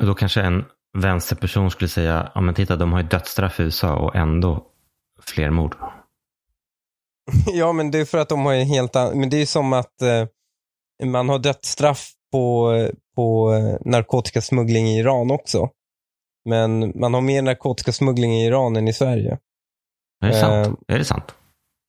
Och 0.00 0.06
då 0.06 0.14
kanske 0.14 0.40
en 0.40 0.64
vänsterperson 0.98 1.70
skulle 1.70 1.88
säga, 1.88 2.32
ja 2.34 2.40
men 2.40 2.54
titta 2.54 2.76
de 2.76 2.92
har 2.92 3.00
ju 3.02 3.08
dödsstraff 3.08 3.60
i 3.60 3.62
USA 3.62 3.96
och 3.96 4.16
ändå 4.16 4.66
fler 5.22 5.50
mord. 5.50 5.76
ja, 7.52 7.72
men 7.72 7.90
det 7.90 7.98
är 7.98 8.04
för 8.04 8.18
att 8.18 8.28
de 8.28 8.46
har 8.46 8.54
en 8.54 8.66
helt 8.66 8.96
annan... 8.96 9.20
Men 9.20 9.30
det 9.30 9.36
är 9.42 9.46
som 9.46 9.72
att 9.72 10.02
eh, 10.02 10.26
man 11.08 11.28
har 11.28 11.38
dödsstraff 11.38 12.10
på, 12.32 12.72
på 13.16 13.52
eh, 13.54 13.90
narkotikasmuggling 13.90 14.86
i 14.88 14.98
Iran 14.98 15.30
också. 15.30 15.70
Men 16.48 16.92
man 17.00 17.14
har 17.14 17.20
mer 17.20 17.42
narkotikasmuggling 17.42 18.32
i 18.34 18.46
Iran 18.46 18.76
än 18.76 18.88
i 18.88 18.92
Sverige. 18.92 19.38
Är 20.24 20.28
det 20.28 20.34
Eh, 20.34 20.40
sant? 20.64 20.78
Är 20.88 20.98
det 20.98 21.04
sant? 21.04 21.34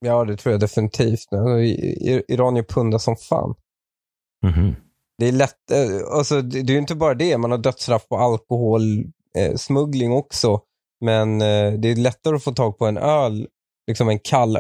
Ja, 0.06 0.26
det 0.26 0.38
tror 0.38 0.52
jag 0.52 0.60
definitivt. 0.62 1.34
Alltså, 1.34 1.60
i- 1.60 2.12
i- 2.14 2.24
Iranier 2.28 2.64
pundar 2.64 2.98
som 2.98 3.16
fan. 3.16 3.56
Mhm. 4.46 4.76
Det 5.20 5.28
är 5.28 5.32
lätt, 5.32 5.72
eh, 5.72 6.18
alltså 6.18 6.42
det 6.42 6.62
det 6.62 6.72
är 6.72 6.74
ju 6.74 6.80
inte 6.80 6.96
bara 6.96 7.14
det, 7.14 7.38
man 7.38 7.52
har 7.52 7.58
dödsstraff 7.58 8.08
på 8.08 8.18
alkoholsmuggling 8.18 10.12
eh, 10.12 10.18
också. 10.18 10.62
Men 11.02 11.42
eh, 11.42 11.74
det 11.74 11.88
är 11.88 11.96
lättare 11.96 12.36
att 12.36 12.44
få 12.44 12.52
tag 12.52 12.78
på 12.78 12.86
en 12.86 12.98
öl, 12.98 13.48
liksom 13.88 14.10
en 14.10 14.20
kall 14.20 14.60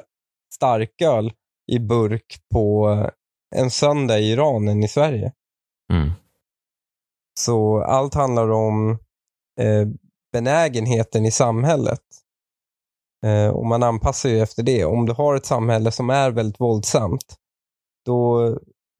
starköl 0.53 1.33
i 1.71 1.79
burk 1.79 2.37
på 2.53 2.87
en 3.55 3.71
söndag 3.71 4.19
i 4.19 4.31
Iran 4.31 4.67
än 4.67 4.83
i 4.83 4.87
Sverige. 4.87 5.33
Mm. 5.93 6.11
Så 7.39 7.83
allt 7.83 8.13
handlar 8.13 8.51
om 8.51 8.89
eh, 9.59 9.87
benägenheten 10.33 11.25
i 11.25 11.31
samhället. 11.31 12.03
Eh, 13.25 13.47
och 13.47 13.65
man 13.65 13.83
anpassar 13.83 14.29
ju 14.29 14.41
efter 14.41 14.63
det. 14.63 14.85
Om 14.85 15.05
du 15.05 15.13
har 15.13 15.35
ett 15.35 15.45
samhälle 15.45 15.91
som 15.91 16.09
är 16.09 16.31
väldigt 16.31 16.59
våldsamt, 16.59 17.35
då, 18.05 18.49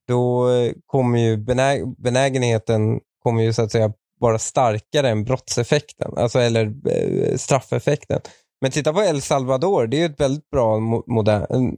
då 0.10 0.50
kommer 0.86 1.19
ju 1.19 1.38
benä 1.38 1.86
benägenheten 1.98 3.00
kommer 3.24 3.43
ju 3.43 3.54
så 3.54 3.62
att 3.62 3.72
säga 3.72 3.93
vara 4.19 4.39
starkare 4.39 5.10
än 5.10 5.24
brottseffekten, 5.24 6.17
alltså 6.17 6.39
eller 6.39 6.74
eh, 6.89 7.36
straffeffekten. 7.36 8.22
Men 8.62 8.72
titta 8.72 8.93
på 8.93 9.02
El 9.02 9.22
Salvador, 9.22 9.88
det 9.88 9.98
är 9.98 10.00
ju 10.00 10.06
ett 10.06 10.19
väldigt 10.19 10.50
bra 10.50 10.80
modern, 11.08 11.78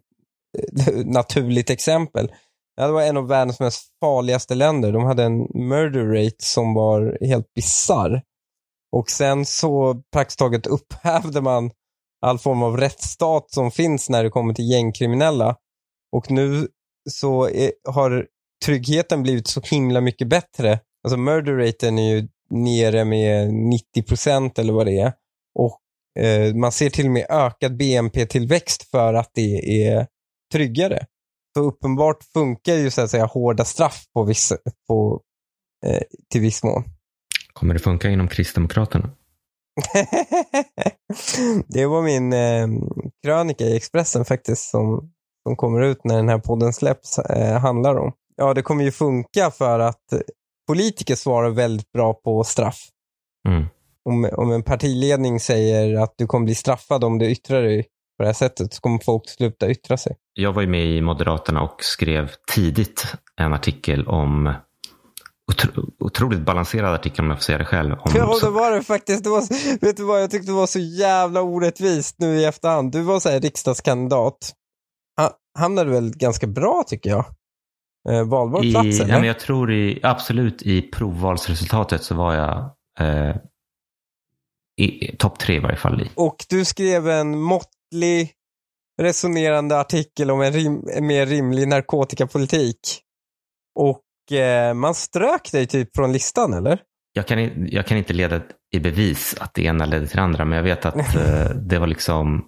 naturligt 1.06 1.70
exempel. 1.70 2.32
Ja, 2.76 2.88
det 2.88 2.94
var 2.94 3.02
en 3.02 3.18
av 3.18 3.28
världens 3.28 3.60
mest 3.60 3.84
farligaste 4.00 4.56
länder. 4.56 4.92
De 4.92 5.04
hade 5.04 5.24
en 5.24 5.40
murder 5.54 6.06
rate 6.06 6.36
som 6.46 6.74
var 6.74 7.18
helt 7.22 7.54
bizarr. 7.54 8.22
Och 8.92 9.10
sen 9.10 9.46
så 9.46 10.02
praktiskt 10.14 10.40
taget 10.40 10.68
upphävde 10.68 11.42
man 11.42 11.72
all 12.22 12.40
form 12.40 12.64
av 12.64 12.78
rättsstat 12.78 13.52
som 13.52 13.72
finns 13.72 14.10
när 14.10 14.24
det 14.24 14.30
kommer 14.30 14.54
till 14.54 14.72
gängkriminella. 14.72 15.56
Och 16.12 16.32
nu 16.32 16.68
så 17.10 17.50
är, 17.50 17.72
har 17.90 18.28
tryggheten 18.66 19.24
blivit 19.24 19.48
så 19.48 19.62
himla 19.62 20.02
mycket 20.02 20.28
bättre. 20.28 20.80
Alltså 21.04 21.18
murder 21.18 21.54
raten 21.54 22.00
är 22.00 22.16
ju 22.16 22.28
nere 22.50 23.06
med 23.06 23.50
90% 23.50 24.60
eller 24.60 24.74
vad 24.74 24.86
det 24.86 25.00
är. 25.00 25.14
Och 25.60 25.80
eh, 26.24 26.56
man 26.56 26.72
ser 26.72 26.90
till 26.90 27.06
och 27.06 27.12
med 27.12 27.26
ökad 27.30 27.78
BNP-tillväxt 27.78 28.84
för 28.92 29.14
att 29.14 29.32
det 29.34 29.84
är 29.86 30.08
tryggare. 30.52 31.06
Så 31.58 31.64
uppenbart 31.64 32.24
funkar 32.34 32.74
ju 32.74 32.92
så 32.92 33.02
att 33.02 33.12
säga 33.12 33.26
hårda 33.26 33.66
straff 33.66 34.04
på 34.14 34.24
vissa, 34.24 34.58
på, 34.88 35.22
eh, 35.86 36.02
till 36.32 36.42
viss 36.42 36.64
mån. 36.64 36.84
Kommer 37.54 37.74
det 37.74 37.80
funka 37.80 38.10
inom 38.10 38.28
Kristdemokraterna? 38.28 39.10
det 41.68 41.86
var 41.86 42.02
min 42.02 42.34
eh, 42.34 42.68
krönika 43.24 43.64
i 43.64 43.76
Expressen 43.76 44.26
faktiskt 44.26 44.70
som, 44.70 45.12
som 45.48 45.56
kommer 45.56 45.82
ut 45.82 46.04
när 46.04 46.16
den 46.16 46.30
här 46.30 46.40
podden 46.40 46.74
släpps 46.74 47.20
eh, 47.20 47.60
handlar 47.60 47.96
om. 47.96 48.12
Ja, 48.36 48.54
det 48.54 48.62
kommer 48.62 48.84
ju 48.84 48.92
funka 48.92 49.52
för 49.52 49.80
att 49.80 50.04
politiker 50.68 51.16
svarar 51.16 51.50
väldigt 51.50 51.92
bra 51.92 52.14
på 52.14 52.44
straff. 52.44 52.80
Mm. 53.48 53.66
Om, 54.10 54.30
om 54.34 54.52
en 54.52 54.64
partiledning 54.64 55.40
säger 55.40 56.00
att 56.00 56.14
du 56.18 56.28
kommer 56.28 56.46
bli 56.46 56.56
straffad 56.56 57.04
om 57.04 57.20
du 57.20 57.30
yttrar 57.30 57.62
dig 57.62 57.84
på 58.18 58.24
det 58.24 58.26
här 58.26 58.34
sättet 58.34 58.74
så 58.74 58.82
kommer 58.82 59.00
folk 59.00 59.30
sluta 59.30 59.70
yttra 59.70 59.98
sig. 59.98 60.16
Jag 60.34 60.54
var 60.54 60.62
ju 60.62 60.68
med 60.68 60.86
i 60.86 61.02
Moderaterna 61.02 61.62
och 61.62 61.84
skrev 61.84 62.32
tidigt 62.54 63.06
en 63.36 63.54
artikel 63.54 64.08
om 64.08 64.54
otro, 65.52 65.86
otroligt 66.00 66.40
balanserad 66.40 66.94
artikel 66.94 67.26
om 67.26 67.30
jag 67.30 67.38
får 67.38 67.44
säga 67.44 67.58
det 67.58 67.66
själv. 67.66 67.92
Om, 67.92 68.12
Ja, 68.16 68.40
det 68.42 68.50
var 68.50 68.72
det 68.72 68.84
faktiskt. 68.84 69.24
Det 69.24 69.30
var, 69.30 69.42
vet 69.86 69.98
du 69.98 70.04
vad, 70.04 70.22
jag 70.22 70.32
tyckte 70.32 70.52
det 70.52 70.56
var 70.56 70.68
så 70.68 70.80
jävla 70.80 71.42
orättvist 71.42 72.16
nu 72.20 72.36
i 72.36 72.46
efterhand. 72.46 72.92
Du 72.92 73.02
var 73.02 73.20
så 73.20 73.30
här 73.30 73.40
riksdagskandidat. 73.40 74.54
Ha- 75.56 75.62
Hamnade 75.62 75.92
väl 75.92 76.12
ganska 76.16 76.48
bra 76.48 76.84
tycker 76.88 77.10
jag. 77.10 77.26
eh, 78.10 78.28
valbar 78.28 78.66
I, 78.66 78.72
plats 78.72 78.88
ja, 79.00 79.04
eller? 79.04 79.16
men 79.16 79.28
jag 79.28 79.40
tror 79.40 79.72
i, 79.72 80.00
absolut 80.04 80.62
i 80.62 80.82
provvalsresultatet 80.82 82.04
så 82.04 82.16
var 82.16 82.34
jag 82.34 82.72
eh, 83.00 83.36
i, 84.78 85.16
topp 85.18 85.40
tre 85.40 85.56
i 85.56 85.60
varje 85.60 85.78
fall. 85.78 86.02
I. 86.02 86.10
Och 86.16 86.46
du 86.50 86.66
skrev 86.66 87.10
en 87.10 87.40
måttlig 87.40 88.32
resonerande 89.02 89.80
artikel 89.80 90.32
om 90.32 90.42
en, 90.42 90.52
rim, 90.54 90.88
en 90.94 91.08
mer 91.08 91.26
rimlig 91.26 91.68
narkotikapolitik. 91.68 92.80
Och 93.76 94.38
eh, 94.38 94.74
man 94.74 94.96
strök 94.96 95.52
dig 95.52 95.68
typ 95.68 95.96
från 95.96 96.12
listan 96.14 96.54
eller? 96.54 96.82
Jag 97.14 97.28
kan, 97.28 97.68
jag 97.68 97.88
kan 97.88 97.98
inte 97.98 98.14
leda 98.14 98.42
i 98.72 98.80
bevis 98.80 99.36
att 99.40 99.54
det 99.54 99.64
ena 99.64 99.86
ledde 99.86 100.08
till 100.08 100.16
det 100.18 100.24
andra, 100.24 100.46
men 100.46 100.56
jag 100.58 100.64
vet 100.64 100.86
att 100.86 100.96
eh, 101.16 101.50
det 101.56 101.80
var 101.80 101.88
liksom 101.88 102.46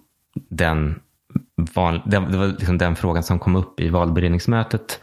den, 0.50 1.00
val, 1.74 2.02
det, 2.06 2.18
det 2.18 2.36
var 2.38 2.46
liksom 2.46 2.78
den 2.78 2.96
frågan 2.96 3.22
som 3.22 3.38
kom 3.38 3.56
upp 3.56 3.80
i 3.80 3.88
valberedningsmötet. 3.88 5.00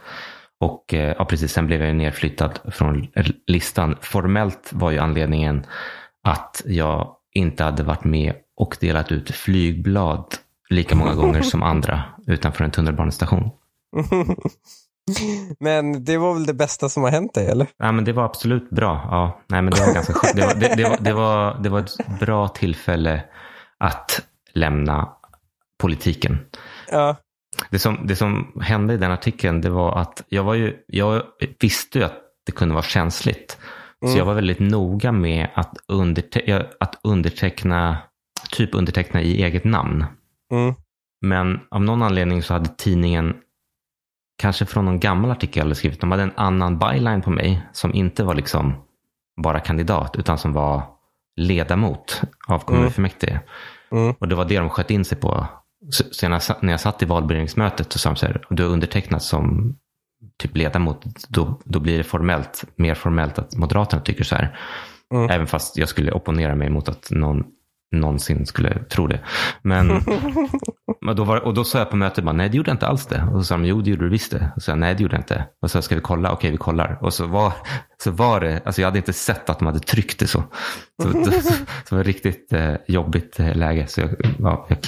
Och 0.60 0.94
eh, 0.94 1.14
ja, 1.18 1.24
precis, 1.24 1.52
sen 1.52 1.66
blev 1.66 1.82
jag 1.82 1.96
nedflyttad 1.96 2.58
från 2.72 3.06
listan. 3.46 3.96
Formellt 4.00 4.70
var 4.72 4.90
ju 4.90 4.98
anledningen 4.98 5.66
att 6.24 6.62
jag 6.66 7.16
inte 7.34 7.64
hade 7.64 7.82
varit 7.82 8.04
med 8.04 8.34
och 8.56 8.76
delat 8.80 9.12
ut 9.12 9.30
flygblad 9.30 10.24
lika 10.70 10.94
många 10.94 11.14
gånger 11.14 11.42
som 11.42 11.62
andra 11.62 12.02
utanför 12.26 12.64
en 12.64 12.70
tunnelbanestation. 12.70 13.50
Men 15.60 16.04
det 16.04 16.18
var 16.18 16.34
väl 16.34 16.46
det 16.46 16.54
bästa 16.54 16.88
som 16.88 17.02
har 17.02 17.10
hänt 17.10 17.34
dig 17.34 17.46
eller? 17.46 17.66
Ja, 17.78 17.92
men 17.92 18.04
det 18.04 18.12
var 18.12 18.24
absolut 18.24 18.70
bra. 18.70 19.08
Ja, 19.10 19.40
nej, 19.48 19.62
men 19.62 19.72
det 19.72 19.80
var 19.80 19.94
ganska. 19.94 20.14
Det 20.34 20.46
var, 20.46 20.54
det, 20.54 20.74
det, 20.76 20.84
var, 20.84 20.96
det, 21.00 21.12
var, 21.12 21.58
det 21.62 21.68
var 21.68 21.80
ett 21.80 22.20
bra 22.20 22.48
tillfälle 22.48 23.24
att 23.78 24.20
lämna 24.54 25.08
politiken. 25.82 26.38
Ja. 26.90 27.16
Det 27.70 27.78
som, 27.78 28.06
det 28.06 28.16
som 28.16 28.60
hände 28.60 28.94
i 28.94 28.96
den 28.96 29.10
artikeln 29.10 29.60
det 29.60 29.70
var 29.70 29.98
att 29.98 30.24
jag, 30.28 30.44
var 30.44 30.54
ju, 30.54 30.76
jag 30.86 31.22
visste 31.60 31.98
ju 31.98 32.04
att 32.04 32.18
det 32.46 32.52
kunde 32.52 32.74
vara 32.74 32.84
känsligt. 32.84 33.58
Så 34.06 34.18
jag 34.18 34.24
var 34.24 34.34
väldigt 34.34 34.58
noga 34.58 35.12
med 35.12 35.48
att, 35.54 35.76
underte- 35.88 36.66
att 36.80 37.00
underteckna, 37.02 37.98
typ 38.50 38.74
underteckna 38.74 39.22
i 39.22 39.42
eget 39.42 39.64
namn. 39.64 40.04
Mm. 40.52 40.74
Men 41.20 41.60
av 41.70 41.82
någon 41.82 42.02
anledning 42.02 42.42
så 42.42 42.52
hade 42.52 42.68
tidningen, 42.78 43.34
kanske 44.38 44.66
från 44.66 44.84
någon 44.84 45.00
gammal 45.00 45.30
artikel 45.30 45.56
jag 45.56 45.64
hade 45.64 45.74
skrivit, 45.74 46.00
de 46.00 46.10
hade 46.10 46.22
en 46.22 46.32
annan 46.36 46.78
byline 46.78 47.22
på 47.22 47.30
mig 47.30 47.62
som 47.72 47.94
inte 47.94 48.24
var 48.24 48.34
liksom 48.34 48.74
bara 49.42 49.60
kandidat 49.60 50.16
utan 50.18 50.38
som 50.38 50.52
var 50.52 50.82
ledamot 51.36 52.22
av 52.48 52.58
kommunfullmäktige. 52.58 53.40
Mm. 53.92 54.14
Och 54.18 54.28
det 54.28 54.34
var 54.34 54.44
det 54.44 54.58
de 54.58 54.70
sköt 54.70 54.90
in 54.90 55.04
sig 55.04 55.20
på. 55.20 55.46
Så, 55.90 56.28
när, 56.28 56.34
jag, 56.34 56.42
satt- 56.42 56.62
när 56.62 56.72
jag 56.72 56.80
satt 56.80 57.02
i 57.02 57.06
valberedningsmötet 57.06 57.92
så 57.92 57.98
sa 57.98 58.14
så 58.14 58.26
här, 58.26 58.44
du 58.50 58.62
har 58.62 58.70
undertecknat 58.70 59.22
som 59.22 59.76
typ 60.38 60.56
ledamot, 60.56 61.04
då, 61.28 61.60
då 61.64 61.80
blir 61.80 61.98
det 61.98 62.04
formellt, 62.04 62.64
mer 62.76 62.94
formellt 62.94 63.38
att 63.38 63.56
Moderaterna 63.56 64.02
tycker 64.02 64.24
så 64.24 64.34
här. 64.34 64.58
Mm. 65.14 65.30
Även 65.30 65.46
fast 65.46 65.76
jag 65.76 65.88
skulle 65.88 66.12
opponera 66.12 66.54
mig 66.54 66.70
mot 66.70 66.88
att 66.88 67.10
någon 67.10 67.44
någonsin 67.92 68.46
skulle 68.46 68.84
tro 68.84 69.06
det. 69.06 69.20
Men, 69.62 69.86
men 71.00 71.16
då 71.16 71.24
var, 71.24 71.36
och 71.40 71.54
då 71.54 71.64
sa 71.64 71.78
jag 71.78 71.90
på 71.90 71.96
mötet, 71.96 72.24
bara, 72.24 72.32
nej 72.32 72.48
det 72.48 72.56
gjorde 72.56 72.70
jag 72.70 72.74
inte 72.74 72.86
alls 72.86 73.06
det. 73.06 73.22
Och 73.32 73.40
så 73.40 73.44
sa 73.44 73.54
de, 73.54 73.64
jo 73.64 73.80
det 73.82 73.90
gjorde 73.90 74.04
du 74.04 74.10
visst 74.10 74.30
det. 74.30 74.52
Och 74.56 74.62
så 74.62 74.64
sa 74.64 74.72
jag, 74.72 74.78
nej 74.78 74.94
det 74.94 75.02
gjorde 75.02 75.14
jag 75.14 75.20
inte. 75.20 75.44
Och 75.62 75.70
så 75.70 75.82
ska 75.82 75.94
vi 75.94 76.00
kolla, 76.00 76.32
okej 76.32 76.50
vi 76.50 76.56
kollar. 76.56 76.98
Och 77.00 77.14
så 77.14 77.26
var, 77.26 77.52
så 78.04 78.10
var 78.10 78.40
det, 78.40 78.60
alltså 78.64 78.80
jag 78.80 78.86
hade 78.86 78.98
inte 78.98 79.12
sett 79.12 79.50
att 79.50 79.58
de 79.58 79.66
hade 79.66 79.80
tryckt 79.80 80.18
det 80.18 80.26
så. 80.26 80.44
Så, 81.02 81.12
så, 81.12 81.24
så, 81.24 81.40
så 81.40 81.54
det 81.88 81.92
var 81.92 82.00
ett 82.00 82.06
riktigt 82.06 82.52
eh, 82.52 82.74
jobbigt 82.86 83.40
eh, 83.40 83.56
läge. 83.56 83.86
Så 83.86 84.00
jag, 84.00 84.10
ja, 84.38 84.66
jag, 84.68 84.78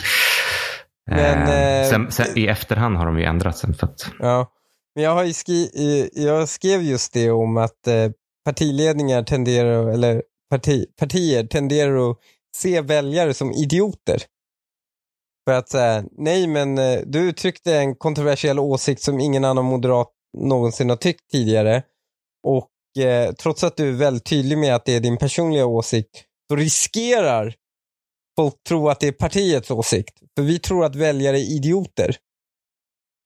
Men, 1.11 1.49
eh, 1.49 1.81
eh, 1.81 1.90
sen, 1.90 2.11
sen, 2.11 2.38
I 2.38 2.47
efterhand 2.47 2.97
har 2.97 3.07
de 3.07 3.19
ju 3.19 3.25
ändrat 3.25 3.59
sen. 3.59 3.75
För 3.75 3.87
att, 3.87 4.11
Ja, 4.19 4.53
men 4.95 5.05
jag, 5.05 5.14
har 5.14 5.27
skri 5.27 6.11
jag 6.14 6.49
skrev 6.49 6.83
just 6.83 7.12
det 7.12 7.31
om 7.31 7.57
att 7.57 7.87
eh, 7.87 8.11
partiledningar 8.45 9.23
tenderar, 9.23 9.88
eller 9.88 10.23
parti, 10.51 10.85
partier 10.99 11.47
tenderar 11.47 12.11
att 12.11 12.19
se 12.57 12.81
väljare 12.81 13.35
som 13.35 13.53
idioter. 13.53 14.23
För 15.49 15.55
att 15.55 15.69
säga, 15.69 16.05
nej 16.12 16.47
men 16.47 16.79
eh, 16.79 17.01
du 17.07 17.19
uttryckte 17.19 17.77
en 17.77 17.95
kontroversiell 17.95 18.59
åsikt 18.59 19.03
som 19.03 19.21
ingen 19.21 19.45
annan 19.45 19.64
moderat 19.64 20.09
någonsin 20.38 20.90
har 20.90 20.97
tyckt 20.97 21.31
tidigare. 21.31 21.83
Och 22.47 23.03
eh, 23.05 23.33
trots 23.33 23.64
att 23.64 23.77
du 23.77 23.88
är 23.88 23.93
väldigt 23.93 24.25
tydlig 24.25 24.59
med 24.59 24.75
att 24.75 24.85
det 24.85 24.97
är 24.97 25.01
din 25.01 25.17
personliga 25.17 25.67
åsikt, 25.67 26.25
så 26.51 26.57
riskerar 26.57 27.55
folk 28.37 28.55
tro 28.68 28.88
att 28.88 29.01
det 29.01 29.09
är 29.09 29.12
partiets 29.12 29.70
åsikt. 29.70 30.18
För 30.37 30.42
vi 30.42 30.59
tror 30.59 30.85
att 30.85 30.97
väljare 30.97 31.37
är 31.37 31.57
idioter. 31.57 32.16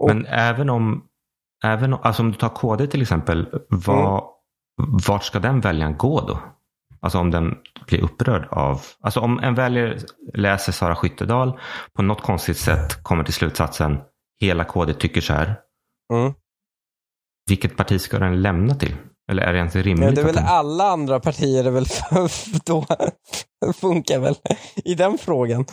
Och- 0.03 0.09
men 0.09 0.27
även 0.27 0.71
om, 0.71 1.05
även 1.65 1.93
om, 1.93 2.01
alltså 2.03 2.23
om 2.23 2.33
du 2.33 2.39
tar 2.39 2.49
KD 2.49 2.87
till 2.87 3.03
exempel, 3.03 3.47
vad, 3.69 4.25
vart 5.09 5.25
ska 5.25 5.39
den 5.39 5.61
väljaren 5.61 5.97
gå 5.97 6.21
då? 6.21 6.39
Alltså 7.01 7.19
om 7.19 7.31
den 7.31 7.55
blir 7.87 8.01
upprörd 8.05 8.49
av, 8.51 8.81
alltså 9.01 9.21
om 9.21 9.39
en 9.39 9.55
väljare 9.55 9.99
läser 10.35 10.73
Sara 10.73 10.97
Skyttedal 10.97 11.61
på 11.93 12.03
något 12.03 12.23
konstigt 12.23 12.57
sätt 12.57 13.03
kommer 13.03 13.25
till 13.25 13.35
slutsatsen 13.35 13.99
hela 14.41 14.65
KD 14.65 14.95
tycker 14.95 15.21
så 15.21 15.33
här. 15.33 15.61
Mm. 16.13 16.33
Vilket 17.49 17.77
parti 17.77 18.01
ska 18.01 18.19
den 18.19 18.43
lämna 18.43 18.75
till? 18.75 18.95
Eller 19.29 19.43
är 19.43 19.53
det 19.53 19.59
ens 19.59 19.77
rimligt? 19.77 20.05
Ja, 20.05 20.11
det 20.11 20.21
är 20.21 20.23
att 20.23 20.29
väl 20.29 20.35
den... 20.35 20.47
alla 20.47 20.85
andra 20.85 21.21
partier 21.21 21.65
är 21.65 21.71
väl 21.71 21.87
då 22.65 22.87
funkar 23.73 24.19
väl 24.19 24.35
i 24.85 24.95
den 24.95 25.19
frågan. 25.19 25.65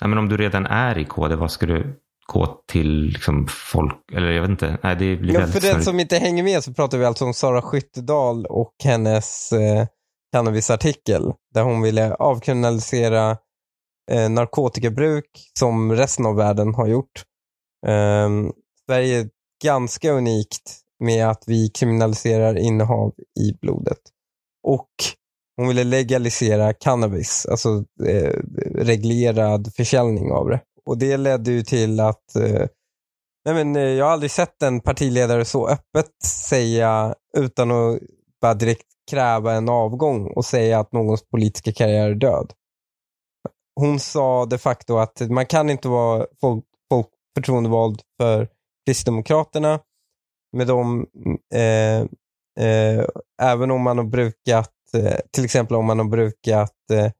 Ja, 0.00 0.06
men 0.06 0.18
om 0.18 0.28
du 0.28 0.36
redan 0.36 0.66
är 0.66 0.98
i 0.98 1.04
KD, 1.04 1.36
vad 1.36 1.50
ska 1.50 1.66
du 1.66 2.00
gå 2.26 2.60
till 2.72 3.02
liksom 3.02 3.46
folk? 3.50 4.12
Eller 4.12 4.30
jag 4.30 4.42
vet 4.42 4.50
inte. 4.50 4.78
Nej, 4.82 4.96
det 4.96 5.16
blir 5.16 5.34
Ja, 5.34 5.46
för 5.46 5.60
den 5.60 5.82
som 5.82 6.00
inte 6.00 6.16
hänger 6.16 6.42
med 6.42 6.64
så 6.64 6.74
pratar 6.74 6.98
vi 6.98 7.04
alltså 7.04 7.24
om 7.24 7.34
Sara 7.34 7.62
Skyttedal 7.62 8.46
och 8.46 8.74
hennes 8.84 9.52
eh, 9.52 9.86
cannabisartikel 10.32 11.32
där 11.54 11.62
hon 11.62 11.82
ville 11.82 12.14
avkriminalisera 12.14 13.36
eh, 14.10 14.30
narkotikabruk 14.30 15.26
som 15.58 15.92
resten 15.92 16.26
av 16.26 16.36
världen 16.36 16.74
har 16.74 16.86
gjort. 16.86 17.24
Ehm, 17.86 18.52
Sverige 18.86 19.20
är 19.20 19.28
ganska 19.64 20.12
unikt 20.12 20.83
med 21.04 21.28
att 21.28 21.44
vi 21.46 21.68
kriminaliserar 21.68 22.58
innehav 22.58 23.12
i 23.40 23.52
blodet. 23.60 24.00
Och 24.66 24.88
hon 25.56 25.68
ville 25.68 25.84
legalisera 25.84 26.72
cannabis, 26.72 27.46
alltså 27.46 27.84
eh, 28.06 28.40
reglerad 28.74 29.74
försäljning 29.74 30.32
av 30.32 30.48
det. 30.48 30.60
Och 30.86 30.98
det 30.98 31.16
ledde 31.16 31.50
ju 31.50 31.62
till 31.62 32.00
att 32.00 32.36
eh, 32.36 32.66
Nej, 33.44 33.54
men, 33.54 33.76
eh, 33.76 33.82
jag 33.82 34.04
har 34.04 34.12
aldrig 34.12 34.30
sett 34.30 34.62
en 34.62 34.80
partiledare 34.80 35.44
så 35.44 35.68
öppet 35.68 36.22
säga 36.24 37.14
utan 37.36 37.70
att 37.70 38.00
bara 38.40 38.54
direkt 38.54 38.86
kräva 39.10 39.52
en 39.52 39.68
avgång 39.68 40.32
och 40.36 40.44
säga 40.44 40.78
att 40.78 40.92
någons 40.92 41.28
politiska 41.30 41.72
karriär 41.72 42.10
är 42.10 42.14
död. 42.14 42.52
Hon 43.80 44.00
sa 44.00 44.46
de 44.46 44.58
facto 44.58 44.96
att 44.96 45.20
man 45.20 45.46
kan 45.46 45.70
inte 45.70 45.88
vara 45.88 46.26
folk, 46.40 46.64
folk 46.88 47.08
förtroendevald 47.36 48.00
för 48.20 48.48
Kristdemokraterna 48.86 49.80
med 50.54 50.66
dem, 50.66 51.06
eh, 51.54 52.00
eh, 52.66 53.04
även 53.42 53.70
om 53.70 53.82
man 53.82 53.98
har 53.98 54.04
brukat, 54.04 54.72
eh, 54.96 55.18
till 55.32 55.44
exempel 55.44 55.76
om 55.76 55.86
man 55.86 55.98
har 55.98 56.06
brukat 56.06 56.90
eh, 56.92 57.10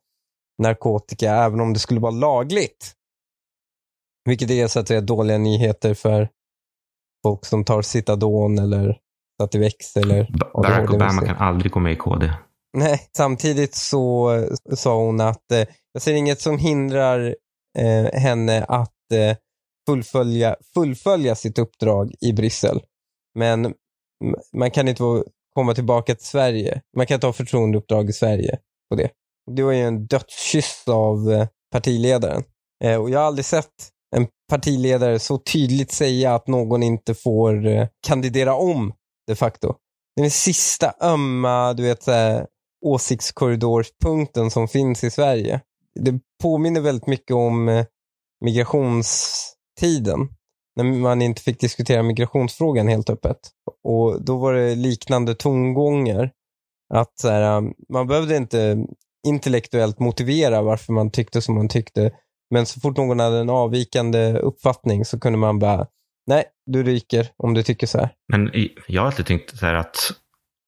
narkotika, 0.62 1.35
även 1.35 1.61
om 1.61 1.73
det 1.73 1.79
skulle 1.79 2.01
vara 2.01 2.11
lagligt. 2.11 2.92
Vilket 4.25 4.51
är 4.51 4.66
så 4.66 4.81
att 4.81 4.88
säga 4.88 5.01
dåliga 5.01 5.38
nyheter 5.38 5.94
för 5.94 6.29
folk 7.25 7.44
som 7.44 7.64
tar 7.64 7.83
Citadon 7.83 8.59
eller 8.59 8.99
Sativex 9.42 9.97
eller 9.97 10.20
ADHD 10.20 10.68
Barack 10.68 10.90
Obama 10.90 11.27
kan 11.27 11.37
aldrig 11.37 11.73
gå 11.73 11.81
med 11.81 11.92
i 11.92 11.97
KD. 11.97 12.33
Nej, 12.77 13.01
samtidigt 13.16 13.75
så 13.75 14.35
eh, 14.35 14.75
sa 14.75 14.97
hon 14.97 15.20
att 15.20 15.53
eh, 15.53 15.66
jag 15.92 16.03
ser 16.03 16.14
inget 16.14 16.40
som 16.40 16.59
hindrar 16.59 17.35
eh, 17.79 18.20
henne 18.20 18.64
att 18.64 19.12
eh, 19.12 19.37
fullfölja, 19.88 20.57
fullfölja 20.75 21.35
sitt 21.35 21.59
uppdrag 21.59 22.12
i 22.20 22.33
Bryssel. 22.33 22.83
Men 23.35 23.75
man 24.53 24.70
kan 24.70 24.88
inte 24.88 25.03
komma 25.55 25.75
tillbaka 25.75 26.14
till 26.14 26.27
Sverige. 26.27 26.81
Man 26.97 27.07
kan 27.07 27.14
inte 27.14 27.27
ha 27.27 27.33
förtroendeuppdrag 27.33 28.11
i 28.11 28.12
Sverige 28.12 28.59
på 28.90 28.97
det. 28.97 29.11
Det 29.51 29.62
var 29.62 29.73
ju 29.73 29.83
en 29.83 30.07
dödskyss 30.07 30.85
av 30.88 31.33
eh, 31.33 31.47
partiledaren. 31.73 32.44
Eh, 32.85 33.01
och 33.01 33.11
jag 33.11 33.18
har 33.18 33.27
aldrig 33.27 33.44
sett 33.44 33.90
en 34.16 34.27
partiledare 34.51 35.18
så 35.18 35.38
tydligt 35.38 35.92
säga 35.92 36.35
att 36.35 36.47
någon 36.47 36.83
inte 36.83 37.14
får 37.14 37.66
eh, 37.66 37.88
kandidera 38.07 38.55
om 38.55 38.92
de 39.27 39.37
facto. 39.37 39.75
Det 40.16 40.20
är 40.20 40.25
den 40.25 40.31
sista 40.31 40.94
ömma, 41.01 41.73
du 41.73 41.83
vet, 41.83 42.03
så 42.03 42.11
här, 42.11 42.47
åsiktskorridorspunkten 42.85 44.51
som 44.51 44.68
finns 44.68 45.05
i 45.05 45.11
Sverige. 45.11 45.61
Det 46.01 46.20
påminner 46.42 46.81
väldigt 46.81 47.07
mycket 47.07 47.35
om 47.37 47.85
migrationstiden. 48.44 50.29
När 50.76 50.84
man 50.84 51.22
inte 51.22 51.42
fick 51.42 51.60
diskutera 51.60 52.02
migrationsfrågan 52.02 52.88
helt 52.88 53.10
öppet. 53.10 53.38
Och 53.84 54.24
då 54.24 54.38
var 54.38 54.54
det 54.54 54.74
liknande 54.74 55.34
tongångar. 55.34 56.30
Att 56.94 57.18
så 57.18 57.28
här, 57.28 57.56
um, 57.56 57.74
man 57.92 58.06
behövde 58.06 58.37
inte 58.37 58.87
intellektuellt 59.26 59.98
motivera 59.98 60.62
varför 60.62 60.92
man 60.92 61.10
tyckte 61.10 61.42
som 61.42 61.54
man 61.54 61.68
tyckte. 61.68 62.12
Men 62.50 62.66
så 62.66 62.80
fort 62.80 62.96
någon 62.96 63.20
hade 63.20 63.38
en 63.38 63.50
avvikande 63.50 64.32
uppfattning 64.32 65.04
så 65.04 65.20
kunde 65.20 65.38
man 65.38 65.58
bara, 65.58 65.87
Nej, 66.26 66.44
du 66.66 66.82
ryker 66.82 67.28
om 67.37 67.54
du 67.54 67.62
tycker 67.62 67.87
så 67.87 67.98
här. 67.98 68.10
Men 68.32 68.50
jag 68.87 69.02
har 69.02 69.06
alltid 69.06 69.26
tänkt 69.26 69.58
så 69.58 69.66
här 69.66 69.74
att 69.74 69.96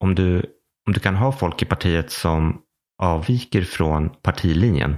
om 0.04 0.14
du, 0.14 0.38
om 0.86 0.92
du 0.92 1.00
kan 1.00 1.16
ha 1.16 1.32
folk 1.32 1.62
i 1.62 1.64
partiet 1.64 2.10
som 2.10 2.60
avviker 3.02 3.62
från 3.62 4.08
partilinjen, 4.22 4.96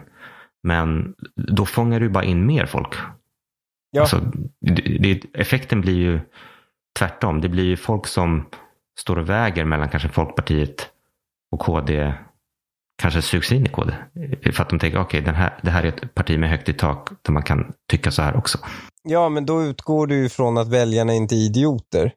men 0.63 1.15
då 1.57 1.67
fångar 1.67 2.01
du 2.01 2.09
bara 2.09 2.25
in 2.25 2.47
mer 2.47 2.67
folk. 2.67 2.95
Ja. 3.91 4.01
Alltså, 4.01 4.21
det, 4.61 4.99
det, 4.99 5.21
effekten 5.35 5.81
blir 5.81 5.97
ju 5.97 6.21
tvärtom. 6.99 7.41
Det 7.41 7.49
blir 7.49 7.65
ju 7.65 7.77
folk 7.77 8.07
som 8.07 8.47
står 8.99 9.19
och 9.19 9.29
väger 9.29 9.65
mellan 9.65 9.89
kanske 9.89 10.09
Folkpartiet 10.09 10.89
och 11.53 11.61
KD 11.61 12.15
kanske 13.03 13.23
sugs 13.23 13.53
in 13.53 13.67
i 13.67 13.69
KD. 13.69 13.93
För 14.53 14.63
att 14.63 14.69
de 14.69 14.79
tänker, 14.79 15.01
okej, 15.01 15.21
den 15.21 15.35
här, 15.35 15.59
det 15.63 15.71
här 15.71 15.83
är 15.83 15.89
ett 15.89 16.15
parti 16.15 16.39
med 16.39 16.51
högt 16.51 16.69
i 16.69 16.73
tak 16.73 17.11
där 17.23 17.33
man 17.33 17.43
kan 17.43 17.73
tycka 17.91 18.11
så 18.11 18.23
här 18.23 18.37
också. 18.37 18.59
Ja, 19.03 19.29
men 19.29 19.47
då 19.47 19.63
utgår 19.63 20.07
du 20.07 20.17
ju 20.17 20.29
från 20.29 20.59
att 20.59 20.69
väljarna 20.69 21.15
inte 21.15 21.35
är 21.35 21.47
idioter. 21.47 22.13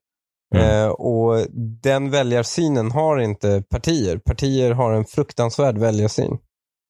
Mm. 0.55 0.85
Eh, 0.85 0.87
och 0.89 1.45
den 1.81 2.11
väljarsynen 2.11 2.91
har 2.91 3.19
inte 3.19 3.63
partier. 3.69 4.17
Partier 4.17 4.71
har 4.71 4.93
en 4.93 5.05
fruktansvärd 5.05 5.77
väljarsyn. 5.77 6.37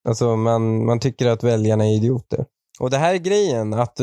Alltså 0.08 0.36
man, 0.36 0.86
man 0.86 1.00
tycker 1.00 1.28
att 1.28 1.44
väljarna 1.44 1.86
är 1.86 1.96
idioter. 1.96 2.46
Och 2.80 2.90
det 2.90 2.98
här 2.98 3.14
är 3.14 3.18
grejen, 3.18 3.74
att 3.74 4.00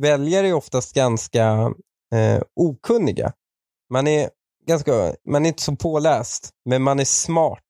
väljare 0.00 0.48
är 0.48 0.52
oftast 0.52 0.94
ganska 0.94 1.72
eh, 2.14 2.42
okunniga. 2.56 3.32
Man 3.92 4.06
är, 4.06 4.30
ganska, 4.66 4.92
man 5.28 5.44
är 5.44 5.48
inte 5.48 5.62
så 5.62 5.76
påläst, 5.76 6.50
men 6.64 6.82
man 6.82 7.00
är 7.00 7.04
smart. 7.04 7.64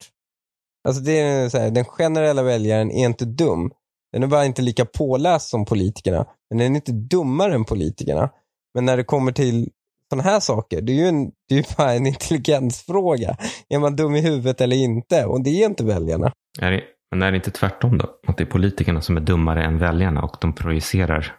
Alltså 0.88 1.02
det 1.02 1.18
är 1.18 1.48
så 1.48 1.58
här, 1.58 1.70
den 1.70 1.84
generella 1.84 2.42
väljaren 2.42 2.90
är 2.90 3.06
inte 3.06 3.24
dum. 3.24 3.70
Den 4.12 4.22
är 4.22 4.26
bara 4.26 4.44
inte 4.44 4.62
lika 4.62 4.84
påläst 4.84 5.48
som 5.48 5.64
politikerna. 5.64 6.26
Men 6.50 6.58
den 6.58 6.72
är 6.72 6.76
inte 6.76 6.92
dummare 6.92 7.54
än 7.54 7.64
politikerna. 7.64 8.30
Men 8.74 8.84
när 8.84 8.96
det 8.96 9.04
kommer 9.04 9.32
till 9.32 9.68
sådana 10.10 10.30
här 10.30 10.40
saker, 10.40 10.80
det 10.80 10.92
är 10.92 10.96
ju, 10.96 11.06
en, 11.06 11.30
det 11.48 11.58
är 11.58 11.76
bara 11.76 11.92
en 11.92 12.06
intelligensfråga. 12.06 13.36
Är 13.68 13.78
man 13.78 13.96
dum 13.96 14.14
i 14.14 14.20
huvudet 14.20 14.60
eller 14.60 14.76
inte? 14.76 15.24
Och 15.24 15.42
det 15.44 15.50
är 15.50 15.66
inte 15.66 15.84
väljarna. 15.84 16.32
Är 16.60 16.70
det, 16.70 16.82
men 17.10 17.22
är 17.22 17.30
det 17.30 17.36
inte 17.36 17.50
tvärtom 17.50 17.98
då? 17.98 18.10
Att 18.26 18.36
det 18.36 18.44
är 18.44 18.46
politikerna 18.46 19.00
som 19.00 19.16
är 19.16 19.20
dummare 19.20 19.64
än 19.64 19.78
väljarna 19.78 20.22
och 20.22 20.36
de 20.40 20.52
projicerar 20.52 21.34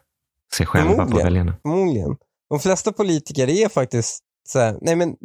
sig 0.58 0.66
själva 0.66 1.06
på 1.06 1.18
väljarna? 1.18 1.56
Förmodligen. 1.62 2.18
De 2.50 2.60
flesta 2.60 2.92
politiker 2.92 3.50
är 3.50 3.70
faktiskt 3.70 4.24
så 4.50 4.60
här, 4.60 4.78
nej 4.82 4.96
men 4.96 5.16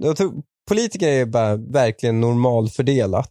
politiker 0.68 1.08
är 1.08 1.26
bara 1.26 1.56
verkligen 1.56 2.20
normalfördelat. 2.20 3.30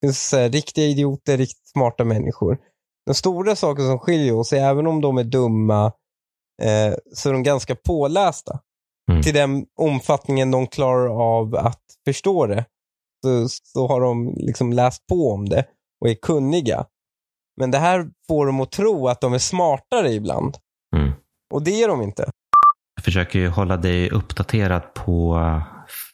Det 0.00 0.06
finns 0.06 0.32
här, 0.32 0.50
riktiga 0.50 0.84
idioter, 0.84 1.36
riktigt 1.36 1.68
smarta 1.68 2.04
människor. 2.04 2.58
Den 3.06 3.14
stora 3.14 3.56
saken 3.56 3.86
som 3.86 3.98
skiljer 3.98 4.34
oss 4.34 4.52
är 4.52 4.60
även 4.60 4.86
om 4.86 5.00
de 5.00 5.18
är 5.18 5.24
dumma 5.24 5.86
eh, 6.62 6.94
så 7.14 7.28
är 7.28 7.32
de 7.32 7.42
ganska 7.42 7.74
pålästa. 7.74 8.60
Mm. 9.10 9.22
Till 9.22 9.34
den 9.34 9.66
omfattningen 9.80 10.50
de 10.50 10.66
klarar 10.66 11.38
av 11.38 11.54
att 11.54 11.82
förstå 12.06 12.46
det. 12.46 12.64
Så, 13.24 13.48
så 13.48 13.86
har 13.86 14.00
de 14.00 14.34
liksom 14.36 14.72
läst 14.72 15.06
på 15.06 15.30
om 15.32 15.48
det 15.48 15.64
och 16.00 16.10
är 16.10 16.14
kunniga. 16.14 16.86
Men 17.60 17.70
det 17.70 17.78
här 17.78 18.10
får 18.28 18.46
dem 18.46 18.60
att 18.60 18.72
tro 18.72 19.08
att 19.08 19.20
de 19.20 19.32
är 19.32 19.38
smartare 19.38 20.12
ibland. 20.12 20.56
Mm. 20.96 21.12
Och 21.50 21.62
det 21.64 21.82
är 21.82 21.88
de 21.88 22.02
inte. 22.02 22.30
Jag 22.96 23.04
försöker 23.04 23.38
ju 23.38 23.48
hålla 23.48 23.76
dig 23.76 24.10
uppdaterad 24.10 24.94
på 24.94 25.40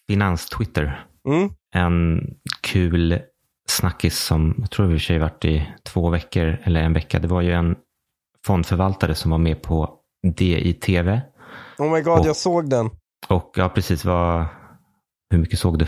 finans-Twitter. 0.09 1.07
Mm. 1.29 1.51
En 1.75 2.20
kul 2.61 3.20
snackis 3.68 4.18
som 4.18 4.55
jag 4.59 4.70
tror 4.70 4.87
vi 4.87 4.99
sig 4.99 5.18
varit 5.18 5.44
i 5.44 5.68
två 5.85 6.11
veckor 6.11 6.59
eller 6.64 6.81
en 6.83 6.92
vecka. 6.92 7.18
Det 7.18 7.29
var 7.29 7.40
ju 7.40 7.53
en 7.53 7.77
fondförvaltare 8.46 9.14
som 9.14 9.31
var 9.31 9.38
med 9.38 9.62
på 9.62 9.94
DITV. 10.37 11.20
Oh 11.79 11.92
my 11.92 12.01
god, 12.01 12.18
Och- 12.20 12.27
jag 12.27 12.37
såg 12.37 12.70
den. 12.70 12.90
Och 13.29 13.53
ja, 13.57 13.68
precis 13.68 14.05
vad... 14.05 14.46
Hur 15.31 15.38
mycket 15.38 15.59
såg 15.59 15.79
du? 15.79 15.87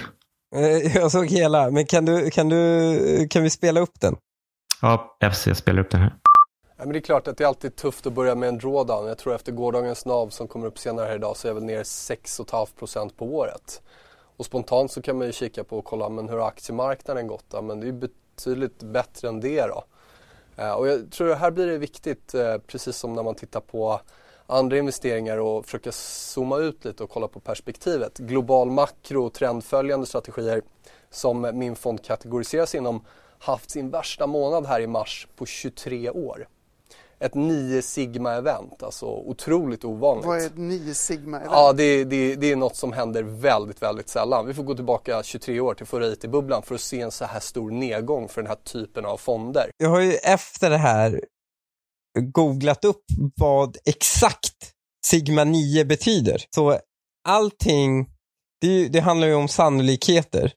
Eh, 0.57 0.97
Jag 0.97 1.13
såg 1.13 1.27
hela, 1.27 1.71
men 1.71 1.87
kan, 1.87 2.05
du, 2.05 2.31
kan, 2.31 2.49
du, 2.49 3.29
kan 3.31 3.43
vi 3.43 3.51
spela 3.51 3.81
upp 3.81 4.01
den? 4.01 4.17
Ja, 4.81 5.17
jag 5.21 5.57
spelar 5.57 5.81
upp 5.81 5.91
den 5.91 6.01
här. 6.01 6.15
Ja, 6.81 6.85
men 6.85 6.93
det 6.93 6.99
är 6.99 7.01
klart 7.01 7.29
att 7.29 7.37
det 7.37 7.45
är 7.45 7.49
alltid 7.49 7.77
tufft 7.77 8.07
att 8.07 8.13
börja 8.13 8.35
med 8.35 8.49
en 8.49 8.59
drawdown. 8.59 9.07
Jag 9.07 9.19
tror 9.19 9.35
efter 9.35 9.53
gårdagens 9.53 10.05
NAV 10.05 10.29
som 10.29 10.49
kommer 10.49 10.67
upp 10.67 10.79
senare 10.79 11.07
här 11.07 11.15
idag 11.15 11.37
så 11.37 11.47
är 11.47 11.51
jag 11.51 11.55
väl 11.55 11.65
ner 11.65 11.83
6,5% 11.83 13.13
på 13.17 13.27
året. 13.27 13.83
Och 14.37 14.47
spontant 14.47 14.93
så 14.93 15.03
kan 15.03 15.19
man 15.19 15.27
ju 15.27 15.33
kika 15.33 15.65
på 15.65 15.79
och 15.79 15.85
kolla 15.85 16.09
men 16.09 16.29
hur 16.29 16.37
har 16.37 16.49
aktiemarknaden 16.49 17.27
gått 17.27 17.45
då? 17.49 17.63
Men 17.63 17.81
det 17.81 17.85
är 17.85 17.93
ju 17.93 17.93
betydligt 17.93 18.83
bättre 18.83 19.29
än 19.29 19.41
det 19.41 19.67
då. 19.67 19.85
Eh, 20.57 20.73
och 20.73 20.89
jag 20.89 21.13
tror 21.13 21.31
att 21.31 21.39
här 21.39 21.51
blir 21.51 21.67
det 21.67 21.79
viktigt, 21.79 22.35
eh, 22.35 22.59
precis 22.59 22.97
som 22.97 23.13
när 23.15 23.23
man 23.23 23.35
tittar 23.35 23.61
på 23.61 24.01
andra 24.47 24.79
investeringar 24.79 25.39
och 25.39 25.65
försöka 25.65 25.93
zooma 25.93 26.59
ut 26.59 26.85
lite 26.85 27.03
och 27.03 27.11
kolla 27.11 27.29
på 27.29 27.41
perspektivet. 27.41 28.19
Global 28.19 28.71
makro 28.71 29.27
och 29.27 29.33
trendföljande 29.33 30.07
strategier 30.07 30.63
som 31.11 31.51
min 31.55 31.77
fond 31.77 32.05
kategoriseras 32.05 32.75
inom 32.75 33.05
haft 33.39 33.71
sin 33.71 33.91
värsta 33.91 34.27
månad 34.27 34.67
här 34.67 34.81
i 34.81 34.87
mars 34.87 35.29
på 35.37 35.47
23 35.47 36.11
år. 36.11 36.49
Ett 37.21 37.35
9 37.35 37.83
sigma-event, 37.83 38.83
alltså 38.83 39.07
otroligt 39.07 39.85
ovanligt. 39.85 40.27
Vad 40.27 40.43
är 40.43 40.47
ett 40.47 40.57
9 40.57 40.95
sigma 40.95 41.37
event? 41.37 41.53
Ja, 41.53 41.73
det, 41.73 42.05
det, 42.05 42.35
det 42.35 42.53
är 42.53 42.57
något 42.57 42.77
som 42.77 42.93
händer 42.93 43.23
väldigt, 43.23 43.83
väldigt 43.83 44.09
sällan. 44.09 44.47
Vi 44.47 44.55
får 44.55 44.63
gå 44.63 44.75
tillbaka 44.75 45.23
23 45.23 45.61
år 45.61 45.75
till 45.75 45.87
förra 45.87 46.07
IT-bubblan 46.07 46.63
för 46.63 46.75
att 46.75 46.81
se 46.81 47.01
en 47.01 47.11
så 47.11 47.25
här 47.25 47.41
stor 47.41 47.71
nedgång 47.71 48.29
för 48.29 48.43
den 48.43 48.49
här 48.49 48.57
typen 48.57 49.05
av 49.05 49.17
fonder. 49.17 49.71
Jag 49.77 49.89
har 49.89 50.01
ju 50.01 50.13
efter 50.13 50.71
det 50.71 50.77
här 50.77 51.21
googlat 52.19 52.85
upp 52.85 53.05
vad 53.37 53.77
exakt 53.85 54.73
Sigma 55.07 55.45
9 55.45 55.85
betyder. 55.85 56.45
Så 56.55 56.79
allting, 57.29 58.07
det, 58.61 58.89
det 58.89 59.01
handlar 59.01 59.27
ju 59.27 59.35
om 59.35 59.49
sannolikheter. 59.49 60.53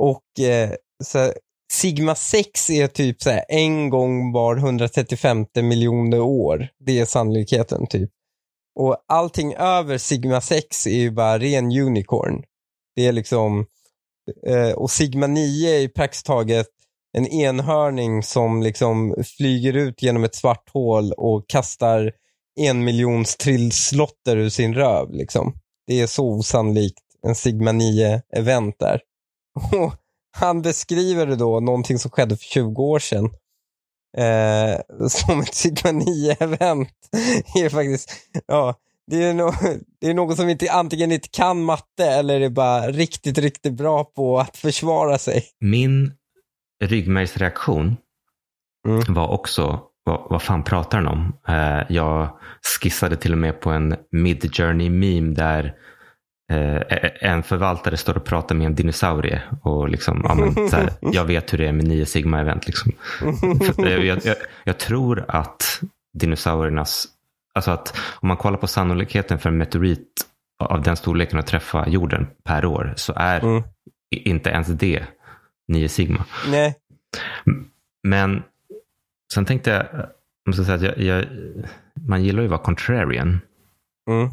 Och 0.00 0.44
eh, 0.44 0.70
så 1.04 1.18
här, 1.18 1.34
Sigma 1.72 2.14
6 2.14 2.70
är 2.70 2.86
typ 2.86 3.22
så 3.22 3.30
här, 3.30 3.44
en 3.48 3.90
gång 3.90 4.32
var 4.32 4.56
135 4.56 5.46
miljoner 5.54 6.20
år. 6.20 6.68
Det 6.78 6.98
är 6.98 7.04
sannolikheten 7.04 7.86
typ. 7.86 8.10
Och 8.74 8.96
allting 9.08 9.54
över 9.54 9.98
Sigma 9.98 10.40
6 10.40 10.86
är 10.86 10.98
ju 10.98 11.10
bara 11.10 11.38
ren 11.38 11.64
unicorn. 11.64 12.42
Det 12.96 13.06
är 13.06 13.12
liksom, 13.12 13.66
eh, 14.46 14.72
och 14.72 14.90
Sigma 14.90 15.26
9 15.26 15.76
är 15.76 15.80
ju 15.80 15.88
praktiskt 15.88 16.26
taget 16.26 16.66
en 17.12 17.26
enhörning 17.26 18.22
som 18.22 18.62
liksom 18.62 19.14
flyger 19.36 19.72
ut 19.72 20.02
genom 20.02 20.24
ett 20.24 20.34
svart 20.34 20.70
hål 20.72 21.12
och 21.12 21.48
kastar 21.48 22.12
en 22.60 22.84
miljons 22.84 23.36
trillslotter 23.36 24.36
ur 24.36 24.48
sin 24.48 24.74
röv. 24.74 25.12
Liksom. 25.12 25.54
Det 25.86 26.00
är 26.00 26.06
så 26.06 26.26
osannolikt 26.26 27.02
en 27.22 27.34
Sigma 27.34 27.72
9-event 27.72 28.74
där. 28.78 29.00
Och 29.72 29.94
han 30.32 30.62
beskriver 30.62 31.26
då, 31.36 31.60
någonting 31.60 31.98
som 31.98 32.10
skedde 32.10 32.36
för 32.36 32.44
20 32.44 32.82
år 32.82 32.98
sedan, 32.98 33.24
eh, 34.16 35.08
som 35.08 35.40
ett 35.40 35.54
Sigma 35.54 35.90
9-event. 35.90 36.88
Det 37.54 37.60
är 37.60 37.70
faktiskt, 37.70 38.10
ja, 38.46 38.74
det 39.10 39.22
är, 39.24 39.34
no 39.34 39.52
det 40.00 40.06
är 40.06 40.14
något 40.14 40.36
som 40.36 40.48
inte, 40.48 40.72
antingen 40.72 41.12
inte 41.12 41.28
kan 41.28 41.64
matte 41.64 42.06
eller 42.06 42.40
är 42.40 42.48
bara 42.50 42.90
riktigt, 42.90 43.38
riktigt 43.38 43.72
bra 43.74 44.04
på 44.04 44.38
att 44.38 44.56
försvara 44.56 45.18
sig. 45.18 45.44
Min 45.60 46.12
ryggmärgsreaktion 46.84 47.96
Mm. 48.88 49.14
var 49.14 49.28
också, 49.28 49.80
vad, 50.04 50.26
vad 50.30 50.42
fan 50.42 50.64
pratar 50.64 50.98
han 50.98 51.06
om? 51.06 51.32
Eh, 51.48 51.86
jag 51.88 52.38
skissade 52.80 53.16
till 53.16 53.32
och 53.32 53.38
med 53.38 53.60
på 53.60 53.70
en 53.70 53.96
mid-journey 54.12 54.90
meme 54.90 55.34
där 55.34 55.74
en 57.20 57.42
förvaltare 57.42 57.96
står 57.96 58.16
och 58.16 58.24
pratar 58.24 58.54
med 58.54 58.66
en 58.66 58.74
dinosaurie. 58.74 59.42
Och 59.62 59.88
liksom, 59.88 60.20
ja, 60.28 60.34
men, 60.34 60.68
så 60.68 60.76
här, 60.76 60.90
jag 61.00 61.24
vet 61.24 61.52
hur 61.52 61.58
det 61.58 61.66
är 61.68 61.72
med 61.72 61.88
9 61.88 62.04
sigma-event. 62.04 62.62
Liksom. 62.66 62.92
Eh, 63.86 64.06
jag, 64.06 64.24
jag, 64.24 64.36
jag 64.64 64.78
tror 64.78 65.24
att 65.28 65.80
dinosauriernas, 66.18 67.06
alltså 67.54 67.70
att 67.70 67.96
om 68.14 68.28
man 68.28 68.36
kollar 68.36 68.58
på 68.58 68.66
sannolikheten 68.66 69.38
för 69.38 69.48
en 69.48 69.58
meteorit 69.58 70.26
av 70.58 70.82
den 70.82 70.96
storleken 70.96 71.38
att 71.38 71.46
träffa 71.46 71.88
jorden 71.88 72.26
per 72.44 72.64
år 72.64 72.92
så 72.96 73.12
är 73.16 73.40
Mm. 73.40 73.62
inte 74.10 74.50
ens 74.50 74.68
det 74.68 75.04
9 75.68 75.88
sigma. 75.88 76.24
Nej, 76.48 76.74
Men 78.02 78.42
sen 79.32 79.44
tänkte 79.44 79.70
jag, 79.70 79.86
jag 79.94 80.06
måste 80.46 80.64
säga 80.64 80.90
att 80.92 80.98
jag, 81.02 81.24
man 82.08 82.24
gillar 82.24 82.40
ju 82.42 82.46
att 82.46 82.50
vara 82.50 82.62
contrarian. 82.62 83.40
mm. 84.10 84.28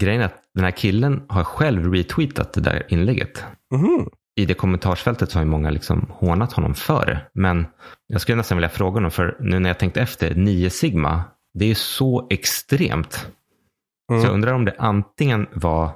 Grejen 0.00 0.20
är 0.20 0.26
att 0.26 0.42
den 0.54 0.64
här 0.64 0.70
killen 0.70 1.22
har 1.28 1.44
själv 1.44 1.92
retweetat 1.92 2.52
det 2.52 2.60
där 2.60 2.86
inlägget. 2.88 3.44
Mhm. 3.74 4.08
I 4.36 4.44
det 4.46 4.54
kommentarsfältet 4.54 5.30
så 5.30 5.38
har 5.38 5.44
ju 5.44 5.50
många 5.50 5.70
liksom 5.70 6.06
hånat 6.10 6.52
honom 6.52 6.74
för 6.74 7.06
det. 7.06 7.20
Men 7.34 7.66
jag 8.06 8.20
skulle 8.20 8.36
nästan 8.36 8.58
vilja 8.58 8.68
fråga 8.68 8.94
honom, 8.96 9.10
för 9.10 9.36
nu 9.40 9.58
när 9.58 9.70
jag 9.70 9.78
tänkte 9.78 10.00
efter, 10.00 10.34
9 10.34 10.70
sigma, 10.70 11.22
det 11.54 11.70
är 11.70 11.74
så 11.74 12.26
extremt. 12.30 13.12
Så 13.12 14.14
jag 14.14 14.18
Mm. 14.24 14.34
undrar 14.34 14.52
om 14.52 14.64
det 14.64 14.74
antingen 14.78 15.46
var 15.52 15.90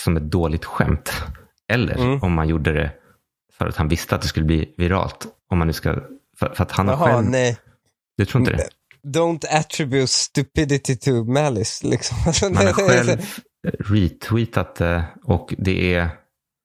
som 0.00 0.16
ett 0.16 0.30
dåligt 0.30 0.64
skämt, 0.64 1.22
eller 1.72 1.94
Mm. 1.98 2.22
om 2.22 2.32
man 2.32 2.48
gjorde 2.48 2.72
det 2.72 2.90
för 3.58 3.66
att 3.68 3.76
han 3.76 3.88
visste 3.88 4.14
att 4.14 4.22
det 4.22 4.28
skulle 4.28 4.46
bli 4.46 4.74
viralt. 4.76 5.26
Om 5.50 5.58
man 5.58 5.66
nu 5.66 5.72
ska, 5.72 5.94
för, 6.38 6.54
för 6.54 6.62
att 6.62 6.72
han 6.72 6.88
har 6.88 6.94
Jaha, 6.94 7.06
själv, 7.16 7.30
nej. 7.30 7.58
du 8.16 8.24
tror 8.24 8.40
inte 8.40 8.52
det? 8.52 8.68
Don't 9.04 9.44
attribute 9.50 10.06
stupidity 10.06 10.96
to 10.96 11.10
malice. 11.24 11.86
Liksom. 11.86 12.16
Alltså, 12.26 12.48
Man 12.50 12.66
har 12.66 12.72
själv 12.72 13.20
retweetat 13.84 14.74
det 14.76 15.04
och 15.24 15.54
det 15.58 15.94
är 15.94 16.08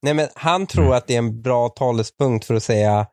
Nej, 0.01 0.13
men 0.13 0.27
han 0.35 0.67
tror 0.67 0.83
Mm. 0.85 0.97
att 0.97 1.07
det 1.07 1.13
är 1.13 1.17
en 1.17 1.41
bra 1.41 1.69
talespunkt 1.69 2.45
för 2.45 2.53
att 2.53 2.63
säga, 2.63 3.05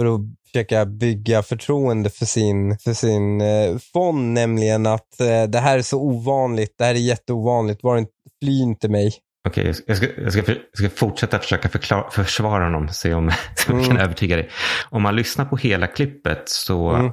för 0.00 0.14
att 0.14 0.20
försöka 0.46 0.86
bygga 0.86 1.42
förtroende 1.42 2.10
för 2.10 2.26
sin, 2.26 2.78
för 2.78 2.92
sin 2.92 3.40
eh, 3.40 3.78
fond, 3.92 4.32
nämligen 4.32 4.86
att 4.86 5.20
eh, 5.20 5.42
det 5.42 5.58
här 5.58 5.78
är 5.78 5.82
så 5.82 6.00
ovanligt, 6.00 6.74
det 6.78 6.84
här 6.84 6.94
är 6.94 6.98
jätteovanligt, 6.98 7.82
var 7.82 7.98
inte, 7.98 8.12
fly 8.42 8.62
inte 8.62 8.88
mig. 8.88 9.12
Okej, 9.48 9.66
jag 9.66 9.76
ska- 9.76 9.84
jag, 9.86 9.96
ska, 9.96 10.06
jag, 10.22 10.32
ska, 10.32 10.42
jag 10.52 10.58
ska 10.72 10.90
fortsätta 10.90 11.38
försöka 11.38 11.68
förklara, 11.68 12.10
försvara 12.10 12.64
honom, 12.64 12.88
se 12.88 13.14
om 13.14 13.30
så 13.56 13.72
jag 13.72 13.80
kan 13.82 13.90
Mm. 13.90 13.96
övertyga 14.02 14.36
dig. 14.36 14.50
Om 14.90 15.02
man 15.02 15.16
lyssnar 15.16 15.44
på 15.44 15.56
hela 15.56 15.86
klippet 15.86 16.42
så, 16.48 16.90
Mm. 16.90 17.12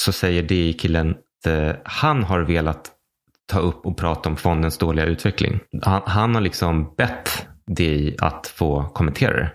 Så 0.00 0.12
säger 0.12 0.42
DI-killen 0.42 1.10
att 1.10 1.46
eh, 1.46 1.76
han 1.84 2.24
har 2.24 2.40
velat 2.40 2.90
ta 3.46 3.58
upp 3.58 3.86
och 3.86 3.96
prata 3.96 4.28
om 4.28 4.36
fondens 4.36 4.78
dåliga 4.78 5.04
utveckling. 5.06 5.60
Han, 5.82 6.02
han 6.06 6.34
har 6.34 6.42
liksom 6.42 6.94
bett 6.96 7.46
DI 7.66 8.16
att 8.20 8.46
få 8.46 8.84
kommentera 8.94 9.36
det. 9.36 9.50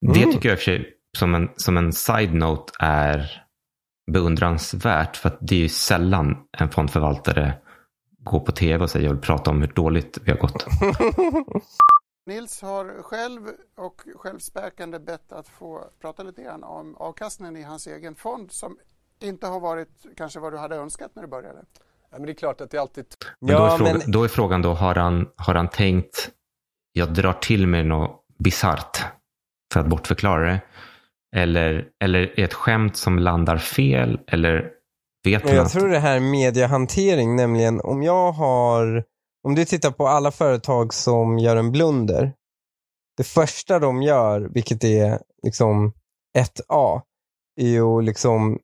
Det 0.00 0.20
Mm. 0.22 0.32
tycker 0.32 0.48
jag 0.48 0.54
i 0.54 0.56
och 0.56 0.58
för 0.58 0.64
sig 0.64 0.94
som 1.18 1.34
en, 1.34 1.48
som 1.56 1.76
en 1.76 1.92
side-note 1.92 2.72
är 2.78 3.42
beundransvärt. 4.12 5.16
För 5.16 5.28
att 5.28 5.38
det 5.40 5.54
är 5.54 5.58
ju 5.60 5.68
sällan 5.68 6.36
en 6.58 6.70
fondförvaltare 6.70 7.52
går 8.24 8.40
på 8.40 8.52
tv 8.52 8.84
och 8.84 8.90
säger 8.90 9.06
jag 9.06 9.12
vill 9.12 9.22
prata 9.22 9.50
om 9.50 9.60
hur 9.60 9.68
dåligt 9.74 10.18
vi 10.24 10.30
har 10.30 10.38
gått. 10.38 10.66
Nils 12.26 12.62
har 12.62 13.02
själv 13.02 13.42
och 13.76 14.02
självspäkande 14.16 14.98
bett 14.98 15.32
att 15.32 15.48
få 15.48 15.84
prata 16.00 16.22
lite 16.22 16.42
grann 16.42 16.64
om 16.64 16.96
avkastningen 16.96 17.56
i 17.56 17.62
hans 17.62 17.86
egen 17.86 18.14
fond 18.14 18.52
som 18.52 18.76
inte 19.22 19.46
har 19.46 19.60
varit 19.60 20.06
kanske 20.16 20.40
vad 20.40 20.52
du 20.52 20.58
hade 20.58 20.76
önskat 20.76 21.10
när 21.14 21.22
du 21.22 21.28
började. 21.28 21.64
Ja, 22.10 22.18
men 22.18 22.26
det 22.26 22.32
är 22.32 22.34
klart 22.34 22.60
att 22.60 22.70
det 22.70 22.78
alltid 22.78 23.04
Men 23.40 23.56
då, 23.56 23.62
är 23.62 23.68
Ja, 23.68 23.76
frågan, 23.78 23.98
men 23.98 24.10
då 24.10 24.24
är 24.24 24.28
frågan 24.28 24.62
då, 24.62 24.72
har 24.72 24.94
han, 24.94 25.28
har 25.36 25.54
han 25.54 25.68
tänkt, 25.68 26.30
jag 26.92 27.14
drar 27.14 27.32
till 27.32 27.66
med 27.66 27.86
något 27.86 28.24
bisarrt 28.38 29.04
för 29.72 29.80
att 29.80 29.86
bortförklara 29.86 30.50
det? 30.50 30.60
Eller, 31.36 31.88
eller 32.04 32.40
är 32.40 32.44
ett 32.44 32.54
skämt 32.54 32.96
som 32.96 33.18
landar 33.18 33.58
fel? 33.58 34.20
Eller 34.26 34.70
vet 35.24 35.48
jag 35.48 35.58
att... 35.58 35.72
tror 35.72 35.88
det 35.88 35.98
här 35.98 36.16
är 36.16 36.20
mediehantering, 36.20 37.36
nämligen 37.36 37.80
om 37.80 38.02
jag 38.02 38.32
har, 38.32 39.04
om 39.46 39.54
du 39.54 39.64
tittar 39.64 39.90
på 39.90 40.06
alla 40.06 40.30
företag 40.30 40.94
som 40.94 41.38
gör 41.38 41.56
en 41.56 41.72
blunder, 41.72 42.32
det 43.16 43.24
första 43.24 43.78
de 43.78 44.02
gör, 44.02 44.40
vilket 44.40 44.84
är 44.84 45.18
liksom 45.42 45.92
1A, 46.38 47.02
är 47.60 47.68
ju 47.68 47.98
att 47.98 48.04
liksom 48.04 48.58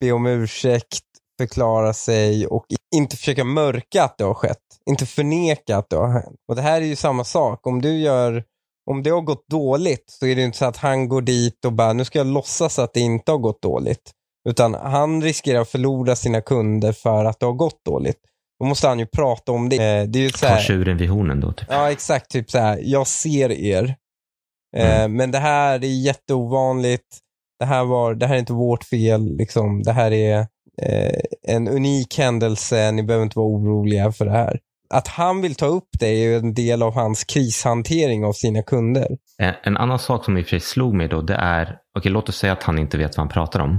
be 0.00 0.12
om 0.12 0.26
ursäkt, 0.26 1.00
förklara 1.40 1.92
sig 1.92 2.46
och 2.46 2.64
inte 2.96 3.16
försöka 3.16 3.44
mörka 3.44 4.04
att 4.04 4.18
det 4.18 4.24
har 4.24 4.34
skett. 4.34 4.58
Inte 4.90 5.06
förneka 5.06 5.76
att 5.76 5.90
det 5.90 5.96
har 5.96 6.08
hänt. 6.12 6.36
Och 6.48 6.56
det 6.56 6.62
här 6.62 6.80
är 6.80 6.84
ju 6.86 6.96
samma 6.96 7.24
sak. 7.24 7.66
Om 7.66 7.82
du 7.82 7.98
gör, 7.98 8.44
om 8.90 9.02
det 9.02 9.10
har 9.10 9.20
gått 9.20 9.48
dåligt 9.50 10.04
så 10.06 10.26
är 10.26 10.36
det 10.36 10.42
inte 10.42 10.58
så 10.58 10.64
att 10.64 10.76
han 10.76 11.08
går 11.08 11.22
dit 11.22 11.64
och 11.64 11.72
bara, 11.72 11.92
nu 11.92 12.04
ska 12.04 12.18
jag 12.18 12.26
låtsas 12.26 12.78
att 12.78 12.94
det 12.94 13.00
inte 13.00 13.30
har 13.32 13.38
gått 13.38 13.62
dåligt. 13.62 14.10
Utan 14.48 14.74
han 14.74 15.22
riskerar 15.22 15.60
att 15.60 15.68
förlora 15.68 16.16
sina 16.16 16.40
kunder 16.40 16.92
för 16.92 17.24
att 17.24 17.40
det 17.40 17.46
har 17.46 17.52
gått 17.52 17.84
dåligt. 17.84 18.20
Då 18.60 18.66
måste 18.66 18.88
han 18.88 18.98
ju 18.98 19.06
prata 19.06 19.52
om 19.52 19.68
det. 19.68 19.76
Eh, 19.76 20.04
Det 20.06 20.18
är 20.18 20.22
ju 20.22 20.30
så 20.30 20.38
Ta 20.38 20.46
här, 20.46 20.60
tjuren 20.62 20.96
vid 20.96 21.08
hornen 21.08 21.40
då? 21.40 21.52
Typ. 21.52 21.68
Ja, 21.70 21.90
exakt. 21.90 22.30
Typ 22.30 22.50
så 22.50 22.58
här, 22.58 22.80
jag 22.82 23.06
ser 23.06 23.52
er. 23.52 23.96
Eh, 24.76 25.08
Men 25.08 25.30
det 25.30 25.38
här 25.38 25.74
är 25.84 26.02
jätteovanligt. 26.02 27.18
Det 27.64 27.68
här, 27.68 27.84
var, 27.84 28.14
det 28.14 28.26
här 28.26 28.34
är 28.34 28.38
inte 28.38 28.52
vårt 28.52 28.84
fel. 28.84 29.36
Liksom. 29.36 29.82
Det 29.82 29.92
här 29.92 30.12
är 30.12 30.38
eh, 30.82 31.20
en 31.42 31.68
unik 31.68 32.18
händelse. 32.18 32.92
Ni 32.92 33.02
behöver 33.02 33.24
inte 33.24 33.38
vara 33.38 33.48
oroliga 33.48 34.12
för 34.12 34.24
det 34.24 34.30
här. 34.30 34.58
Att 34.94 35.08
han 35.08 35.40
vill 35.40 35.54
ta 35.54 35.66
upp 35.66 35.88
det 36.00 36.06
är 36.06 36.16
ju 36.16 36.36
en 36.36 36.54
del 36.54 36.82
av 36.82 36.94
hans 36.94 37.24
krishantering 37.24 38.24
av 38.24 38.32
sina 38.32 38.62
kunder. 38.62 39.08
En, 39.38 39.54
en 39.62 39.76
annan 39.76 39.98
sak 39.98 40.24
som 40.24 40.38
i 40.38 40.42
och 40.42 40.44
för 40.44 40.50
sig 40.50 40.60
slog 40.60 40.94
mig 40.94 41.08
då, 41.08 41.22
det 41.22 41.34
är, 41.34 41.78
okej 41.98 42.12
låt 42.12 42.28
oss 42.28 42.36
säga 42.36 42.52
att 42.52 42.62
han 42.62 42.78
inte 42.78 42.98
vet 42.98 43.16
vad 43.16 43.26
han 43.26 43.32
pratar 43.32 43.60
om. 43.60 43.78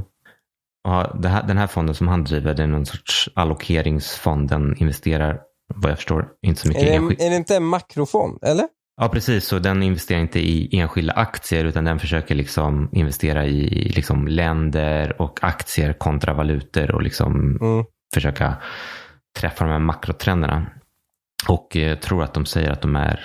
Och 0.87 1.25
här, 1.29 1.47
den 1.47 1.57
här 1.57 1.67
fonden 1.67 1.95
som 1.95 2.07
han 2.07 2.23
driver, 2.23 2.53
det 2.53 2.63
är 2.63 2.67
någon 2.67 2.85
sorts 2.85 3.29
allokeringsfond. 3.35 4.49
Den 4.49 4.77
investerar, 4.77 5.39
vad 5.75 5.91
jag 5.91 5.97
förstår, 5.97 6.27
inte 6.41 6.61
så 6.61 6.67
mycket 6.67 6.83
Är 6.83 6.87
det, 6.87 6.95
enskild... 6.95 7.21
är 7.21 7.29
det 7.29 7.35
inte 7.35 7.55
en 7.55 7.65
makrofond, 7.65 8.43
eller? 8.43 8.67
Ja, 9.01 9.09
precis. 9.09 9.45
Så 9.47 9.59
den 9.59 9.83
investerar 9.83 10.19
inte 10.19 10.39
i 10.39 10.79
enskilda 10.79 11.13
aktier 11.13 11.65
utan 11.65 11.85
den 11.85 11.99
försöker 11.99 12.35
liksom 12.35 12.89
investera 12.91 13.45
i 13.45 13.89
liksom 13.95 14.27
länder 14.27 15.21
och 15.21 15.39
aktier 15.41 15.93
kontra 15.93 16.33
valutor 16.33 16.91
och 16.91 17.01
liksom 17.01 17.57
Mm. 17.61 17.85
försöka 18.13 18.57
träffa 19.39 19.65
de 19.65 19.71
här 19.71 19.79
makrotrenderna. 19.79 20.65
Och 21.47 21.77
eh, 21.77 21.97
tror 21.99 22.23
att 22.23 22.33
de 22.33 22.45
säger 22.45 22.71
att 22.71 22.81
de 22.81 22.95
är 22.95 23.19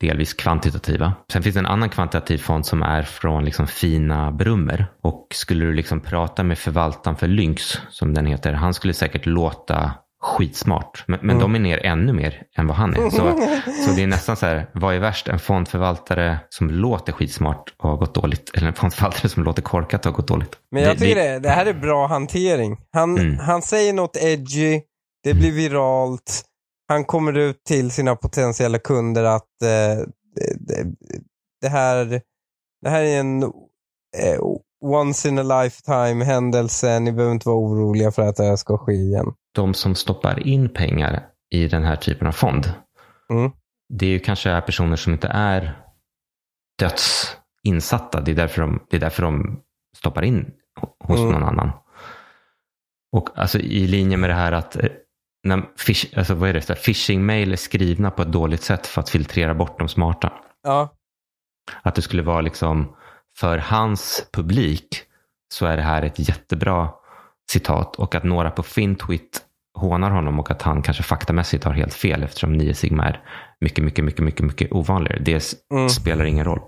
delvis 0.00 0.34
kvantitativa. 0.34 1.12
Sen 1.32 1.42
finns 1.42 1.54
det 1.54 1.58
en 1.60 1.66
annan 1.66 1.88
kvantitativ 1.88 2.38
fond 2.38 2.66
som 2.66 2.82
är 2.82 3.02
från 3.02 3.44
liksom 3.44 3.66
fina 3.66 4.32
Brummer. 4.32 4.86
Och 5.02 5.26
skulle 5.34 5.64
du 5.64 5.72
liksom 5.72 6.00
prata 6.00 6.42
med 6.44 6.58
förvaltaren 6.58 7.16
för 7.16 7.28
Lynx, 7.28 7.80
som 7.90 8.14
den 8.14 8.26
heter, 8.26 8.52
han 8.52 8.74
skulle 8.74 8.94
säkert 8.94 9.26
låta 9.26 9.94
skitsmart. 10.26 11.04
Men, 11.06 11.18
men 11.22 11.38
de 11.38 11.54
är 11.54 11.58
ner 11.58 11.86
ännu 11.86 12.12
mer 12.12 12.42
än 12.56 12.66
vad 12.66 12.76
han 12.76 12.94
är. 12.94 13.10
Så, 13.10 13.16
så 13.86 13.96
det 13.96 14.02
är 14.02 14.06
nästan 14.06 14.36
så 14.36 14.46
här, 14.46 14.70
vad 14.74 14.94
är 14.94 14.98
värst? 14.98 15.28
En 15.28 15.38
fondförvaltare 15.38 16.38
som 16.48 16.70
låter 16.70 17.12
skitsmart 17.12 17.74
och 17.78 17.90
har 17.90 17.96
gått 17.96 18.14
dåligt 18.14 18.50
eller 18.54 18.66
en 18.68 18.74
fondförvaltare 18.74 19.28
som 19.28 19.44
låter 19.44 19.62
korkat 19.62 20.06
och 20.06 20.12
har 20.12 20.16
gått 20.16 20.28
dåligt? 20.28 20.56
Men 20.70 20.82
jag 20.82 20.98
tycker 20.98 21.14
det, 21.14 21.38
det 21.38 21.48
här 21.48 21.66
är 21.66 21.74
bra 21.74 22.06
hantering. 22.06 22.76
Han, 22.92 23.18
Mm. 23.18 23.38
han 23.38 23.62
säger 23.62 23.92
något 23.92 24.16
edgy, 24.16 24.80
det 25.22 25.34
blir 25.34 25.52
viralt, 25.52 26.42
han 26.88 27.04
kommer 27.04 27.38
ut 27.38 27.64
till 27.64 27.90
sina 27.90 28.16
potentiella 28.16 28.78
kunder 28.78 29.24
att 29.24 29.62
eh, 29.62 30.04
det, 30.34 30.54
det, 30.60 30.86
det, 31.60 31.68
här, 31.68 32.20
det 32.82 32.90
här 32.90 33.02
är 33.02 33.20
en 33.20 33.42
eh, 33.42 34.40
once 34.84 35.28
in 35.28 35.38
a 35.38 35.62
lifetime 35.62 36.24
händelse, 36.24 37.00
ni 37.00 37.12
behöver 37.12 37.32
inte 37.34 37.48
vara 37.48 37.58
oroliga 37.58 38.10
för 38.12 38.22
att 38.22 38.36
det 38.36 38.44
här 38.44 38.56
ska 38.56 38.78
ske 38.78 38.92
igen. 38.92 39.26
De 39.56 39.74
som 39.74 39.94
stoppar 39.94 40.46
in 40.46 40.68
pengar 40.68 41.26
i 41.50 41.68
den 41.68 41.84
här 41.84 41.96
typen 41.96 42.26
av 42.28 42.32
fond, 42.32 42.72
Mm. 43.30 43.52
det 43.88 44.06
är 44.06 44.10
ju 44.10 44.18
kanske 44.18 44.60
personer 44.60 44.96
som 44.96 45.12
inte 45.12 45.28
är 45.28 45.82
dödsinsatta. 46.78 48.20
Det 48.20 48.30
är 48.30 48.34
därför 48.34 48.62
de, 48.62 48.86
det 48.90 48.96
är 48.96 49.00
därför 49.00 49.22
de 49.22 49.60
stoppar 49.96 50.22
in 50.24 50.50
hos 51.04 51.20
Mm. 51.20 51.32
någon 51.32 51.42
annan. 51.42 51.70
Och 53.12 53.28
alltså 53.38 53.58
i 53.58 53.86
linje 53.86 54.16
med 54.16 54.30
det 54.30 54.34
här 54.34 54.52
att 54.52 54.76
eh, 54.76 54.88
när 55.42 55.62
fish, 55.76 56.04
alltså 56.16 56.34
vad 56.34 56.48
är 56.48 56.52
det, 56.52 56.74
phishing-mail 56.74 57.52
är 57.52 57.56
skrivna 57.56 58.10
på 58.10 58.22
ett 58.22 58.32
dåligt 58.32 58.62
sätt 58.62 58.86
för 58.86 59.00
att 59.00 59.10
filtrera 59.10 59.54
bort 59.54 59.78
de 59.78 59.88
smarta. 59.88 60.32
Ja, 60.62 60.88
Att 61.82 61.94
det 61.94 62.02
skulle 62.02 62.22
vara 62.22 62.40
liksom 62.40 62.96
för 63.36 63.58
hans 63.58 64.28
publik 64.32 65.02
så 65.54 65.66
är 65.66 65.76
det 65.76 65.82
här 65.82 66.02
ett 66.02 66.28
jättebra 66.28 66.90
citat 67.50 67.96
och 67.96 68.14
att 68.14 68.24
några 68.24 68.50
på 68.50 68.62
Fintwit 68.62 69.45
hånar 69.76 70.10
honom 70.10 70.40
och 70.40 70.50
att 70.50 70.62
han 70.62 70.82
kanske 70.82 71.02
faktamässigt 71.02 71.64
har 71.64 71.72
helt 71.72 71.94
fel 71.94 72.22
eftersom 72.22 72.52
9 72.52 72.74
sigma 72.74 73.04
är 73.04 73.20
mycket, 73.60 73.84
mycket, 73.84 74.04
mycket, 74.04 74.24
mycket, 74.24 74.46
mycket 74.46 74.72
ovanligare. 74.72 75.18
Det 75.24 75.54
Mm. 75.72 75.88
spelar 75.88 76.24
ingen 76.24 76.44
roll. 76.44 76.60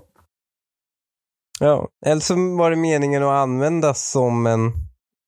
ja. 1.59 1.87
Eller 2.05 2.21
så 2.21 2.55
var 2.57 2.69
det 2.69 2.75
meningen 2.77 3.23
att 3.23 3.29
användas 3.29 4.11
som 4.11 4.47
en, 4.47 4.71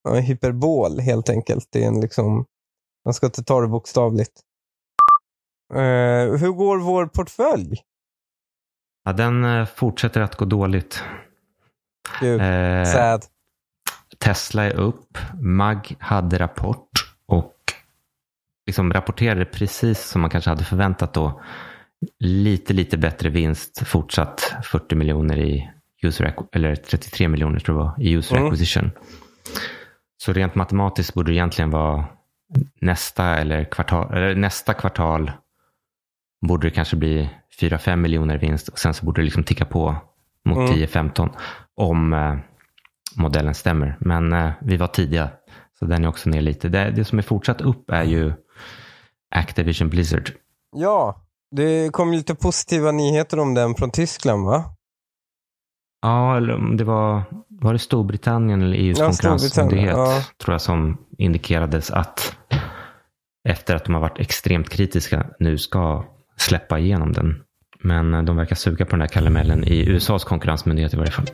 en 0.09 0.23
hyperbol 0.23 0.99
helt 0.99 1.29
enkelt. 1.29 1.67
Det 1.71 1.83
är 1.83 1.87
en 1.87 2.01
liksom, 2.01 2.45
man 3.05 3.13
ska 3.13 3.25
inte 3.25 3.43
ta 3.43 3.61
det 3.61 3.67
bokstavligt. 3.67 4.31
Eh, 5.73 6.37
hur 6.39 6.51
går 6.51 6.77
vår 6.77 7.05
portfölj? 7.05 7.81
Ja, 9.03 9.13
den 9.13 9.43
eh, 9.45 9.65
fortsätter 9.65 10.21
att 10.21 10.35
gå 10.35 10.45
dåligt. 10.45 11.03
Gud, 12.19 12.41
Eh, 12.41 12.83
sad. 12.85 13.25
Tesla 14.19 14.63
är 14.63 14.73
upp, 14.73 15.17
MAG 15.41 15.95
hade 15.99 16.39
rapport 16.39 16.89
och 17.25 17.53
liksom 18.71 18.93
rapporterade 18.93 19.45
precis 19.45 19.99
som 20.10 20.21
man 20.21 20.29
kanske 20.29 20.49
hade 20.49 20.63
förväntat 20.63 21.13
då. 21.13 21.41
Lite, 22.19 22.73
lite 22.73 22.97
bättre 22.97 23.30
vinst, 23.30 23.88
fortsatt 23.88 24.53
40 24.63 24.95
miljoner 24.95 25.38
i 25.38 25.69
user, 26.03 26.34
eller 26.51 26.76
33 26.76 27.28
miljoner 27.28 27.59
tror 27.59 27.78
jag 27.78 27.86
var, 27.86 27.95
i 28.01 28.11
user 28.11 28.36
Mm. 28.36 28.47
acquisition. 28.47 28.91
Så 30.17 30.34
rent 30.34 30.55
matematiskt 30.55 31.13
borde 31.13 31.32
det 31.32 31.36
egentligen 31.36 31.69
vara 31.72 32.05
nästa 32.82 33.26
eller 33.26 33.63
kvartal, 33.63 34.13
eller 34.13 34.36
nästa 34.36 34.74
kvartal 34.74 35.32
borde 36.47 36.67
det 36.67 36.72
kanske 36.72 36.95
bli 36.95 37.30
4-5 37.61 37.95
miljoner 37.95 38.38
vinst 38.38 38.67
och 38.67 38.80
sen 38.80 38.93
så 38.93 39.05
borde 39.05 39.22
det 39.22 39.26
liksom 39.26 39.43
ticka 39.43 39.65
på 39.65 39.95
mot 40.45 40.57
Mm. 40.57 40.72
10-15 40.72 41.30
om 41.76 42.13
eh, 42.13 42.36
modellen 43.17 43.53
stämmer. 43.55 43.97
Men 43.99 44.34
eh, 44.34 44.51
vi 44.61 44.78
var 44.78 44.88
tidiga, 44.88 45.30
så 45.80 45.86
den 45.86 46.03
är 46.03 46.07
också 46.07 46.30
ner 46.30 46.41
lite. 46.41 46.69
Det, 46.69 46.91
det 46.95 47.05
som 47.05 47.17
är 47.17 47.24
fortsatt 47.24 47.61
upp 47.61 47.89
är 47.89 48.03
ju 48.03 48.34
Activision 49.32 49.89
Blizzard. 49.89 50.32
Ja, 50.75 51.21
det 51.55 51.89
kom 51.93 52.11
lite 52.11 52.36
positiva 52.36 52.91
nyheter 52.91 53.39
om 53.39 53.53
den 53.53 53.75
från 53.75 53.91
Tyskland 53.91 54.45
va? 54.45 54.63
Ja, 56.01 56.38
eller 56.38 56.55
om 56.55 56.77
det 56.77 56.84
var, 56.84 57.23
var 57.47 57.73
det 57.73 57.79
Storbritannien 57.79 58.61
eller 58.61 58.77
EUs 58.77 58.99
Ja, 58.99 59.05
konkurrensmyndighet 59.05 59.91
ja. 59.91 60.21
tror 60.43 60.53
jag 60.53 60.61
som 60.61 60.97
indikerades 61.17 61.91
att 61.91 62.38
efter 63.49 63.75
att 63.75 63.86
de 63.86 63.93
har 63.93 64.01
varit 64.01 64.19
extremt 64.19 64.69
kritiska 64.69 65.25
nu 65.39 65.57
ska 65.57 66.05
släppa 66.38 66.79
igenom 66.79 67.13
den. 67.13 67.43
Men 67.84 68.13
eh, 68.13 68.23
de 68.23 68.36
verkar 68.36 68.55
suga 68.55 68.86
på 68.86 68.91
den 68.91 69.01
här 69.01 69.07
karamellen 69.07 69.63
i 69.63 69.89
USAs 69.89 70.23
konkurrensmyndighet 70.23 70.93
i 70.93 70.97
varje 70.97 71.11
fall. 71.11 71.27